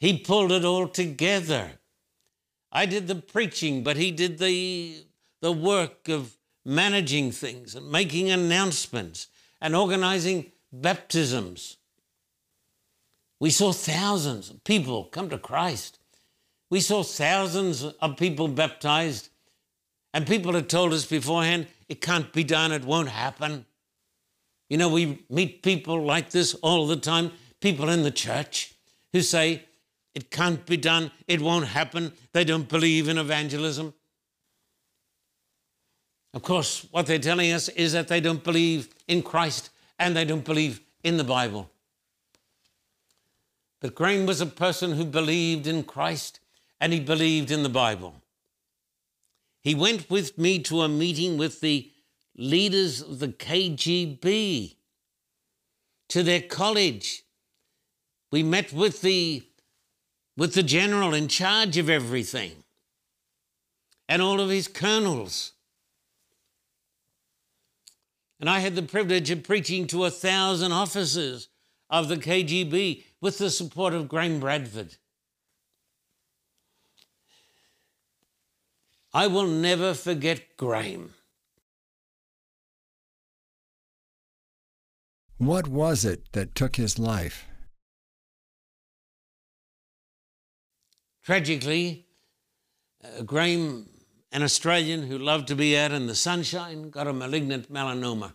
He 0.00 0.18
pulled 0.18 0.50
it 0.52 0.64
all 0.64 0.88
together. 0.88 1.77
I 2.70 2.86
did 2.86 3.08
the 3.08 3.14
preaching, 3.14 3.82
but 3.82 3.96
he 3.96 4.10
did 4.10 4.38
the, 4.38 5.04
the 5.40 5.52
work 5.52 6.08
of 6.08 6.36
managing 6.64 7.32
things 7.32 7.74
and 7.74 7.90
making 7.90 8.30
announcements 8.30 9.28
and 9.60 9.74
organizing 9.74 10.52
baptisms. 10.72 11.78
We 13.40 13.50
saw 13.50 13.72
thousands 13.72 14.50
of 14.50 14.64
people 14.64 15.04
come 15.04 15.30
to 15.30 15.38
Christ. 15.38 15.98
We 16.70 16.80
saw 16.80 17.02
thousands 17.02 17.84
of 17.84 18.16
people 18.16 18.48
baptized. 18.48 19.30
And 20.12 20.26
people 20.26 20.54
had 20.54 20.68
told 20.68 20.92
us 20.92 21.06
beforehand, 21.06 21.68
it 21.88 22.00
can't 22.00 22.32
be 22.32 22.44
done, 22.44 22.72
it 22.72 22.84
won't 22.84 23.08
happen. 23.08 23.64
You 24.68 24.76
know, 24.76 24.88
we 24.88 25.24
meet 25.30 25.62
people 25.62 26.02
like 26.04 26.30
this 26.30 26.54
all 26.54 26.86
the 26.86 26.96
time, 26.96 27.32
people 27.60 27.88
in 27.88 28.02
the 28.02 28.10
church 28.10 28.74
who 29.12 29.22
say, 29.22 29.64
it 30.18 30.32
can't 30.32 30.66
be 30.66 30.76
done, 30.76 31.12
it 31.28 31.40
won't 31.40 31.68
happen, 31.68 32.12
they 32.32 32.42
don't 32.42 32.68
believe 32.68 33.08
in 33.08 33.18
evangelism. 33.18 33.94
Of 36.34 36.42
course, 36.42 36.84
what 36.90 37.06
they're 37.06 37.20
telling 37.20 37.52
us 37.52 37.68
is 37.68 37.92
that 37.92 38.08
they 38.08 38.20
don't 38.20 38.42
believe 38.42 38.88
in 39.06 39.22
Christ 39.22 39.70
and 39.96 40.16
they 40.16 40.24
don't 40.24 40.44
believe 40.44 40.80
in 41.04 41.18
the 41.18 41.22
Bible. 41.22 41.70
But 43.80 43.94
Graham 43.94 44.26
was 44.26 44.40
a 44.40 44.46
person 44.46 44.94
who 44.94 45.04
believed 45.04 45.68
in 45.68 45.84
Christ 45.84 46.40
and 46.80 46.92
he 46.92 46.98
believed 46.98 47.52
in 47.52 47.62
the 47.62 47.68
Bible. 47.68 48.16
He 49.62 49.76
went 49.76 50.10
with 50.10 50.36
me 50.36 50.58
to 50.64 50.80
a 50.80 50.88
meeting 50.88 51.38
with 51.38 51.60
the 51.60 51.92
leaders 52.36 53.02
of 53.02 53.20
the 53.20 53.28
KGB, 53.28 54.74
to 56.08 56.22
their 56.24 56.42
college. 56.42 57.22
We 58.32 58.42
met 58.42 58.72
with 58.72 59.00
the, 59.00 59.47
with 60.38 60.54
the 60.54 60.62
general 60.62 61.14
in 61.14 61.26
charge 61.26 61.76
of 61.76 61.90
everything 61.90 62.52
and 64.08 64.22
all 64.22 64.40
of 64.40 64.48
his 64.48 64.68
colonels. 64.68 65.52
And 68.38 68.48
I 68.48 68.60
had 68.60 68.76
the 68.76 68.82
privilege 68.82 69.30
of 69.32 69.42
preaching 69.42 69.88
to 69.88 70.04
a 70.04 70.12
thousand 70.12 70.70
officers 70.70 71.48
of 71.90 72.08
the 72.08 72.16
KGB 72.16 73.02
with 73.20 73.38
the 73.38 73.50
support 73.50 73.92
of 73.92 74.08
Graham 74.08 74.38
Bradford. 74.38 74.96
I 79.12 79.26
will 79.26 79.48
never 79.48 79.92
forget 79.92 80.56
Graham. 80.56 81.14
What 85.38 85.66
was 85.66 86.04
it 86.04 86.30
that 86.32 86.54
took 86.54 86.76
his 86.76 86.96
life? 86.96 87.47
Tragically, 91.28 92.06
uh, 93.04 93.20
Graham 93.20 93.86
an 94.32 94.42
Australian 94.42 95.02
who 95.02 95.18
loved 95.18 95.48
to 95.48 95.54
be 95.54 95.76
out 95.76 95.92
in 95.92 96.06
the 96.06 96.14
sunshine, 96.14 96.88
got 96.88 97.06
a 97.06 97.12
malignant 97.12 97.70
melanoma. 97.70 98.32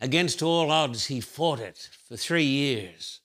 Against 0.00 0.42
all 0.42 0.72
odds, 0.72 1.06
he 1.06 1.20
fought 1.20 1.60
it 1.60 1.88
for 2.08 2.16
three 2.16 2.42
years, 2.42 3.20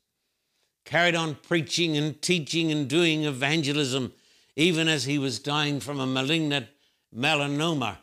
carried 0.86 1.16
on 1.16 1.34
preaching 1.34 1.98
and 1.98 2.22
teaching 2.22 2.72
and 2.72 2.88
doing 2.88 3.24
evangelism, 3.24 4.14
even 4.56 4.88
as 4.88 5.06
he 5.06 5.18
was 5.18 5.40
dying 5.40 5.80
from 5.80 6.00
a 6.00 6.06
malignant 6.06 6.68
melanoma. 7.12 7.98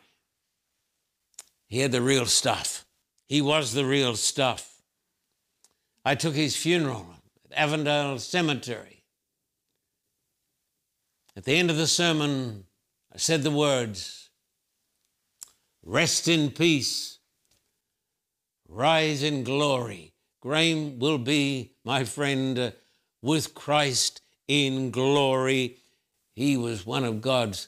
He 1.65 1.79
had 1.79 1.93
the 1.93 2.01
real 2.01 2.25
stuff. 2.25 2.83
He 3.25 3.41
was 3.41 3.71
the 3.71 3.85
real 3.85 4.17
stuff. 4.17 4.81
I 6.03 6.15
took 6.15 6.35
his 6.35 6.57
funeral 6.57 7.07
at 7.45 7.57
Avondale 7.57 8.19
Cemetery. 8.19 8.94
At 11.37 11.43
the 11.43 11.57
end 11.57 11.69
of 11.69 11.75
the 11.75 11.87
sermon, 11.87 12.65
I 13.13 13.17
said 13.17 13.43
the 13.43 13.51
words 13.51 14.29
Rest 15.83 16.27
in 16.27 16.49
peace, 16.49 17.19
rise 18.67 19.21
in 19.21 19.43
glory. 19.43 20.13
Graham 20.41 20.97
will 20.99 21.17
be, 21.17 21.73
my 21.83 22.03
friend, 22.03 22.57
uh, 22.57 22.71
with 23.21 23.53
Christ 23.53 24.21
in 24.47 24.91
glory. 24.91 25.77
He 26.35 26.55
was 26.55 26.85
one 26.85 27.03
of 27.03 27.21
God's 27.21 27.67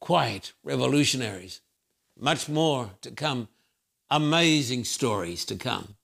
quiet 0.00 0.52
revolutionaries. 0.64 1.60
Much 2.18 2.48
more 2.48 2.90
to 3.02 3.10
come, 3.10 3.48
amazing 4.10 4.84
stories 4.84 5.44
to 5.44 5.56
come. 5.56 5.96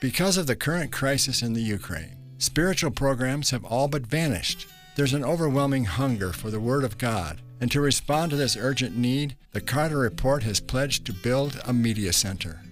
Because 0.00 0.38
of 0.38 0.46
the 0.46 0.56
current 0.56 0.90
crisis 0.90 1.42
in 1.42 1.52
the 1.52 1.60
Ukraine, 1.60 2.16
spiritual 2.38 2.90
programs 2.90 3.50
have 3.50 3.66
all 3.66 3.86
but 3.86 4.06
vanished. 4.06 4.66
There's 4.96 5.12
an 5.12 5.22
overwhelming 5.22 5.84
hunger 5.84 6.32
for 6.32 6.50
the 6.50 6.58
Word 6.58 6.84
of 6.84 6.96
God, 6.96 7.42
and 7.60 7.70
to 7.70 7.82
respond 7.82 8.30
to 8.30 8.36
this 8.36 8.56
urgent 8.56 8.96
need, 8.96 9.36
the 9.52 9.60
Carter 9.60 9.98
Report 9.98 10.42
has 10.44 10.58
pledged 10.58 11.04
to 11.04 11.12
build 11.12 11.60
a 11.66 11.74
media 11.74 12.14
center. 12.14 12.62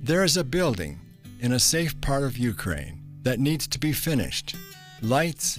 There 0.00 0.22
is 0.22 0.36
a 0.36 0.44
building 0.44 1.00
in 1.40 1.50
a 1.50 1.58
safe 1.58 2.00
part 2.00 2.22
of 2.22 2.38
Ukraine 2.38 3.02
that 3.22 3.40
needs 3.40 3.66
to 3.66 3.80
be 3.80 3.92
finished. 3.92 4.54
Lights, 5.02 5.58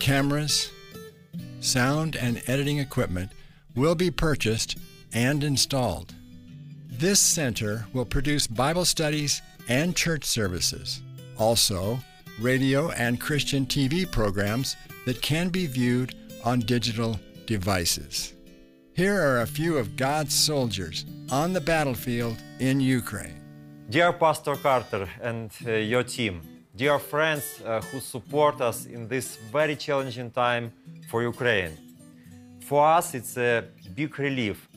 cameras, 0.00 0.68
sound, 1.60 2.16
and 2.16 2.42
editing 2.48 2.78
equipment 2.78 3.30
will 3.76 3.94
be 3.94 4.10
purchased 4.10 4.76
and 5.12 5.44
installed. 5.44 6.12
This 6.88 7.20
center 7.20 7.86
will 7.92 8.04
produce 8.04 8.46
Bible 8.46 8.84
studies 8.84 9.42
and 9.68 9.94
church 9.96 10.24
services. 10.24 11.02
Also, 11.38 11.98
radio 12.40 12.90
and 12.92 13.20
Christian 13.20 13.66
TV 13.66 14.10
programs 14.10 14.76
that 15.06 15.20
can 15.22 15.48
be 15.48 15.66
viewed 15.66 16.14
on 16.44 16.60
digital 16.60 17.18
devices. 17.46 18.34
Here 18.94 19.20
are 19.20 19.40
a 19.40 19.46
few 19.46 19.78
of 19.78 19.96
God's 19.96 20.34
soldiers 20.34 21.06
on 21.30 21.52
the 21.52 21.60
battlefield 21.60 22.36
in 22.60 22.80
Ukraine. 22.80 23.40
Dear 23.88 24.12
Pastor 24.12 24.56
Carter 24.56 25.08
and 25.20 25.50
uh, 25.66 25.72
your 25.72 26.02
team, 26.02 26.42
dear 26.76 26.98
friends 26.98 27.44
uh, 27.64 27.80
who 27.80 28.00
support 28.00 28.60
us 28.60 28.86
in 28.86 29.08
this 29.08 29.36
very 29.50 29.76
challenging 29.76 30.30
time 30.30 30.72
for 31.10 31.22
Ukraine. 31.22 31.72
For 32.60 32.86
us, 32.86 33.14
it's 33.14 33.36
a 33.36 33.64
big 33.94 34.18
relief, 34.18 34.68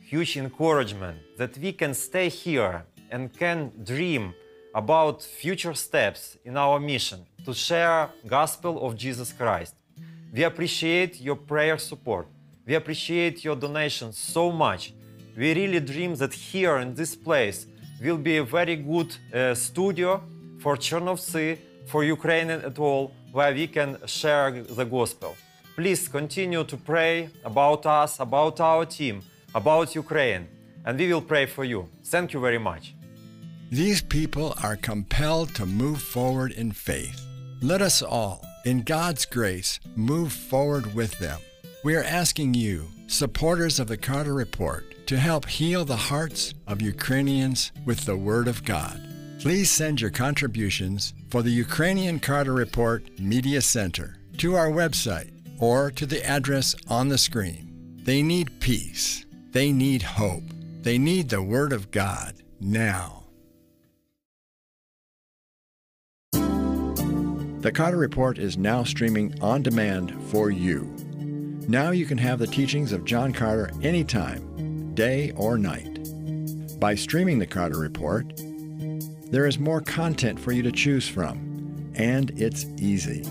huge 0.00 0.36
encouragement 0.36 1.18
that 1.36 1.56
we 1.58 1.72
can 1.72 1.94
stay 1.94 2.28
here 2.28 2.84
and 3.14 3.32
can 3.32 3.70
dream 3.84 4.34
about 4.74 5.22
future 5.22 5.74
steps 5.74 6.36
in 6.44 6.56
our 6.56 6.80
mission 6.80 7.20
to 7.46 7.54
share 7.54 8.10
gospel 8.26 8.84
of 8.84 8.96
Jesus 8.96 9.32
Christ. 9.32 9.74
We 10.34 10.42
appreciate 10.42 11.20
your 11.20 11.36
prayer 11.36 11.78
support. 11.78 12.26
We 12.66 12.74
appreciate 12.74 13.44
your 13.44 13.54
donations 13.54 14.18
so 14.18 14.50
much. 14.50 14.92
We 15.36 15.54
really 15.54 15.78
dream 15.78 16.16
that 16.16 16.32
here 16.34 16.78
in 16.78 16.94
this 16.94 17.14
place 17.14 17.66
will 18.02 18.18
be 18.18 18.38
a 18.38 18.44
very 18.44 18.76
good 18.76 19.10
uh, 19.32 19.54
studio 19.54 20.20
for 20.58 20.76
Chernovtsi, 20.76 21.58
for 21.86 22.02
Ukrainian 22.02 22.60
at 22.70 22.76
all, 22.80 23.12
where 23.30 23.54
we 23.54 23.66
can 23.68 23.90
share 24.06 24.50
the 24.80 24.84
gospel. 24.84 25.36
Please 25.76 26.08
continue 26.08 26.64
to 26.64 26.76
pray 26.76 27.28
about 27.44 27.86
us, 27.86 28.18
about 28.18 28.58
our 28.60 28.84
team, 28.86 29.22
about 29.54 29.94
Ukraine, 29.94 30.48
and 30.84 30.98
we 30.98 31.12
will 31.12 31.26
pray 31.32 31.46
for 31.46 31.64
you. 31.64 31.88
Thank 32.04 32.32
you 32.32 32.40
very 32.40 32.58
much. 32.58 32.94
These 33.74 34.02
people 34.02 34.54
are 34.62 34.76
compelled 34.76 35.52
to 35.56 35.66
move 35.66 36.00
forward 36.00 36.52
in 36.52 36.70
faith. 36.70 37.26
Let 37.60 37.82
us 37.82 38.02
all, 38.02 38.40
in 38.64 38.82
God's 38.82 39.26
grace, 39.26 39.80
move 39.96 40.32
forward 40.32 40.94
with 40.94 41.18
them. 41.18 41.40
We 41.82 41.96
are 41.96 42.04
asking 42.04 42.54
you, 42.54 42.86
supporters 43.08 43.80
of 43.80 43.88
the 43.88 43.96
Carter 43.96 44.32
Report, 44.32 45.08
to 45.08 45.16
help 45.16 45.48
heal 45.48 45.84
the 45.84 45.96
hearts 45.96 46.54
of 46.68 46.82
Ukrainians 46.82 47.72
with 47.84 48.04
the 48.04 48.16
Word 48.16 48.46
of 48.46 48.62
God. 48.62 49.00
Please 49.40 49.72
send 49.72 50.00
your 50.00 50.10
contributions 50.10 51.12
for 51.28 51.42
the 51.42 51.50
Ukrainian 51.50 52.20
Carter 52.20 52.52
Report 52.52 53.02
Media 53.18 53.60
Center 53.60 54.18
to 54.38 54.54
our 54.54 54.68
website 54.68 55.32
or 55.58 55.90
to 55.90 56.06
the 56.06 56.24
address 56.24 56.76
on 56.86 57.08
the 57.08 57.18
screen. 57.18 57.98
They 58.04 58.22
need 58.22 58.60
peace. 58.60 59.26
They 59.50 59.72
need 59.72 60.02
hope. 60.02 60.44
They 60.82 60.96
need 60.96 61.28
the 61.28 61.42
Word 61.42 61.72
of 61.72 61.90
God 61.90 62.34
now. 62.60 63.23
The 67.64 67.72
Carter 67.72 67.96
Report 67.96 68.36
is 68.36 68.58
now 68.58 68.84
streaming 68.84 69.40
on 69.40 69.62
demand 69.62 70.14
for 70.24 70.50
you. 70.50 70.82
Now 71.66 71.92
you 71.92 72.04
can 72.04 72.18
have 72.18 72.38
the 72.38 72.46
teachings 72.46 72.92
of 72.92 73.06
John 73.06 73.32
Carter 73.32 73.70
anytime, 73.82 74.92
day 74.94 75.32
or 75.34 75.56
night. 75.56 75.98
By 76.78 76.94
streaming 76.94 77.38
the 77.38 77.46
Carter 77.46 77.78
Report, 77.78 78.34
there 79.30 79.46
is 79.46 79.58
more 79.58 79.80
content 79.80 80.38
for 80.38 80.52
you 80.52 80.62
to 80.62 80.70
choose 80.70 81.08
from, 81.08 81.90
and 81.94 82.38
it's 82.38 82.66
easy. 82.82 83.24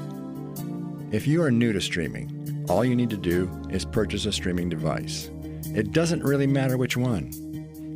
If 1.11 1.27
you 1.27 1.43
are 1.43 1.51
new 1.51 1.71
to 1.71 1.79
streaming, 1.79 2.65
all 2.67 2.83
you 2.83 2.95
need 2.95 3.11
to 3.11 3.17
do 3.17 3.51
is 3.69 3.85
purchase 3.85 4.25
a 4.25 4.31
streaming 4.31 4.67
device. 4.67 5.29
It 5.75 5.91
doesn't 5.91 6.23
really 6.23 6.47
matter 6.47 6.75
which 6.75 6.97
one. 6.97 7.29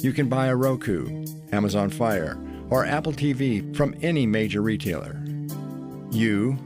You 0.03 0.13
can 0.13 0.29
buy 0.29 0.49
a 0.49 0.55
Roku, 0.55 1.25
Amazon 1.51 1.89
Fire, 1.89 2.37
or 2.69 2.85
Apple 2.85 3.13
TV 3.13 3.75
from 3.75 3.95
any 4.03 4.27
major 4.27 4.61
retailer. 4.61 5.19
You 6.11 6.57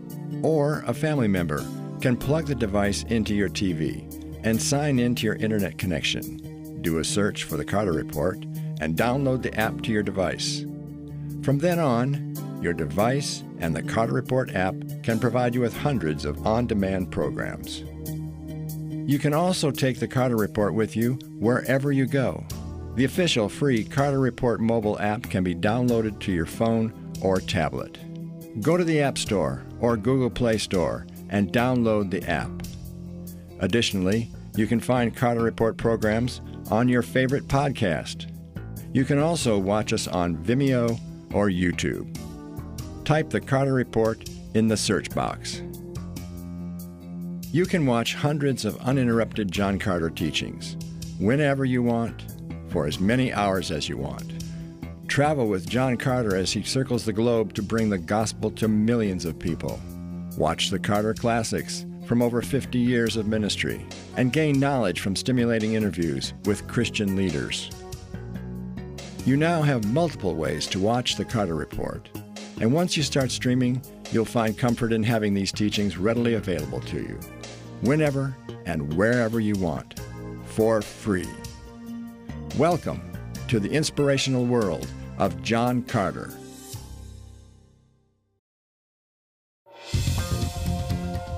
or 0.43 0.83
a 0.87 0.93
family 0.93 1.27
member 1.27 1.65
can 1.99 2.17
plug 2.17 2.47
the 2.47 2.55
device 2.55 3.03
into 3.03 3.33
your 3.33 3.49
TV 3.49 4.07
and 4.43 4.61
sign 4.61 4.99
into 4.99 5.25
your 5.25 5.35
internet 5.35 5.77
connection. 5.77 6.81
Do 6.81 6.99
a 6.99 7.03
search 7.03 7.43
for 7.43 7.57
the 7.57 7.65
Carter 7.65 7.91
Report 7.91 8.37
and 8.79 8.95
download 8.95 9.41
the 9.41 9.55
app 9.55 9.81
to 9.81 9.91
your 9.91 10.03
device. 10.03 10.65
From 11.43 11.59
then 11.59 11.79
on, 11.79 12.59
your 12.61 12.73
device 12.73 13.43
and 13.59 13.75
the 13.75 13.83
Carter 13.83 14.13
Report 14.13 14.55
app 14.55 14.75
can 15.03 15.19
provide 15.19 15.55
you 15.55 15.61
with 15.61 15.75
hundreds 15.75 16.25
of 16.25 16.45
on 16.45 16.67
demand 16.67 17.11
programs. 17.11 17.83
You 19.09 19.19
can 19.19 19.33
also 19.33 19.71
take 19.71 19.99
the 19.99 20.07
Carter 20.07 20.37
Report 20.37 20.73
with 20.73 20.95
you 20.95 21.13
wherever 21.39 21.91
you 21.91 22.05
go. 22.05 22.43
The 22.95 23.05
official 23.05 23.49
free 23.49 23.83
Carter 23.83 24.19
Report 24.19 24.61
mobile 24.61 24.99
app 24.99 25.23
can 25.23 25.43
be 25.43 25.55
downloaded 25.55 26.19
to 26.19 26.31
your 26.31 26.45
phone 26.45 26.93
or 27.21 27.39
tablet. 27.39 27.97
Go 28.59 28.75
to 28.75 28.83
the 28.83 29.01
App 29.01 29.17
Store 29.17 29.63
or 29.79 29.95
Google 29.95 30.29
Play 30.29 30.57
Store 30.57 31.07
and 31.29 31.53
download 31.53 32.11
the 32.11 32.21
app. 32.29 32.51
Additionally, 33.59 34.29
you 34.57 34.67
can 34.67 34.79
find 34.79 35.15
Carter 35.15 35.41
Report 35.41 35.77
programs 35.77 36.41
on 36.69 36.89
your 36.89 37.01
favorite 37.01 37.47
podcast. 37.47 38.29
You 38.93 39.05
can 39.05 39.19
also 39.19 39.57
watch 39.57 39.93
us 39.93 40.07
on 40.07 40.35
Vimeo 40.37 40.99
or 41.33 41.47
YouTube. 41.47 42.13
Type 43.05 43.29
the 43.29 43.39
Carter 43.39 43.73
Report 43.73 44.29
in 44.53 44.67
the 44.67 44.75
search 44.75 45.09
box. 45.11 45.61
You 47.53 47.65
can 47.65 47.85
watch 47.85 48.15
hundreds 48.15 48.65
of 48.65 48.77
uninterrupted 48.81 49.49
John 49.51 49.79
Carter 49.79 50.09
teachings 50.09 50.75
whenever 51.19 51.63
you 51.63 51.83
want, 51.83 52.25
for 52.69 52.85
as 52.85 52.99
many 52.99 53.31
hours 53.31 53.71
as 53.71 53.87
you 53.87 53.97
want. 53.97 54.40
Travel 55.11 55.47
with 55.47 55.67
John 55.67 55.97
Carter 55.97 56.37
as 56.37 56.53
he 56.53 56.63
circles 56.63 57.03
the 57.03 57.11
globe 57.11 57.53
to 57.55 57.61
bring 57.61 57.89
the 57.89 57.97
gospel 57.97 58.49
to 58.51 58.69
millions 58.69 59.25
of 59.25 59.37
people. 59.37 59.77
Watch 60.37 60.69
the 60.69 60.79
Carter 60.79 61.13
Classics 61.13 61.85
from 62.05 62.21
over 62.21 62.41
50 62.41 62.79
years 62.79 63.17
of 63.17 63.27
ministry 63.27 63.85
and 64.15 64.31
gain 64.31 64.57
knowledge 64.57 65.01
from 65.01 65.17
stimulating 65.17 65.73
interviews 65.73 66.33
with 66.45 66.65
Christian 66.69 67.17
leaders. 67.17 67.69
You 69.25 69.35
now 69.35 69.61
have 69.61 69.91
multiple 69.91 70.33
ways 70.33 70.65
to 70.67 70.79
watch 70.79 71.17
the 71.17 71.25
Carter 71.25 71.55
Report. 71.55 72.07
And 72.61 72.71
once 72.71 72.95
you 72.95 73.03
start 73.03 73.31
streaming, 73.31 73.81
you'll 74.13 74.23
find 74.23 74.57
comfort 74.57 74.93
in 74.93 75.03
having 75.03 75.33
these 75.33 75.51
teachings 75.51 75.97
readily 75.97 76.35
available 76.35 76.79
to 76.79 77.01
you, 77.01 77.19
whenever 77.81 78.33
and 78.65 78.93
wherever 78.93 79.41
you 79.41 79.55
want, 79.55 79.99
for 80.45 80.81
free. 80.81 81.27
Welcome 82.57 83.01
to 83.49 83.59
the 83.59 83.69
inspirational 83.69 84.45
world 84.45 84.87
of 85.21 85.41
John 85.43 85.83
Carter. 85.83 86.33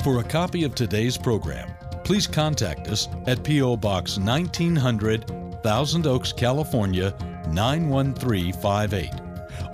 For 0.03 0.19
a 0.19 0.23
copy 0.23 0.63
of 0.63 0.73
today's 0.73 1.17
program, 1.17 1.69
please 2.05 2.25
contact 2.25 2.87
us 2.87 3.09
at 3.27 3.43
P.O. 3.43 3.75
Box 3.77 4.17
1900, 4.17 5.61
Thousand 5.63 6.07
Oaks, 6.07 6.31
California 6.31 7.13
91358. 7.49 9.09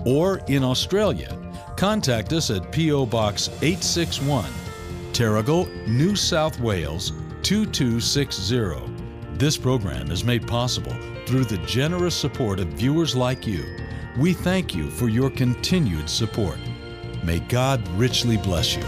Or 0.06 0.40
in 0.48 0.64
Australia, 0.64 1.38
contact 1.78 2.34
us 2.34 2.50
at 2.50 2.72
P.O. 2.72 3.06
Box 3.06 3.50
861, 3.62 4.46
Terrigal, 5.14 5.68
New 5.88 6.16
South 6.16 6.60
Wales 6.60 7.12
2260. 7.44 8.80
This 9.34 9.56
program 9.56 10.10
is 10.10 10.24
made 10.24 10.48
possible 10.48 10.96
through 11.28 11.46
the 11.46 11.60
generous 11.60 12.16
support 12.16 12.60
of 12.60 12.70
viewers 12.70 13.16
like 13.16 13.46
you. 13.46 13.64
We 14.20 14.34
thank 14.34 14.76
you 14.76 14.90
for 14.90 15.08
your 15.08 15.30
continued 15.30 16.10
support. 16.10 16.58
May 17.24 17.40
God 17.40 17.88
richly 17.98 18.36
bless 18.36 18.76
you. 18.76 18.84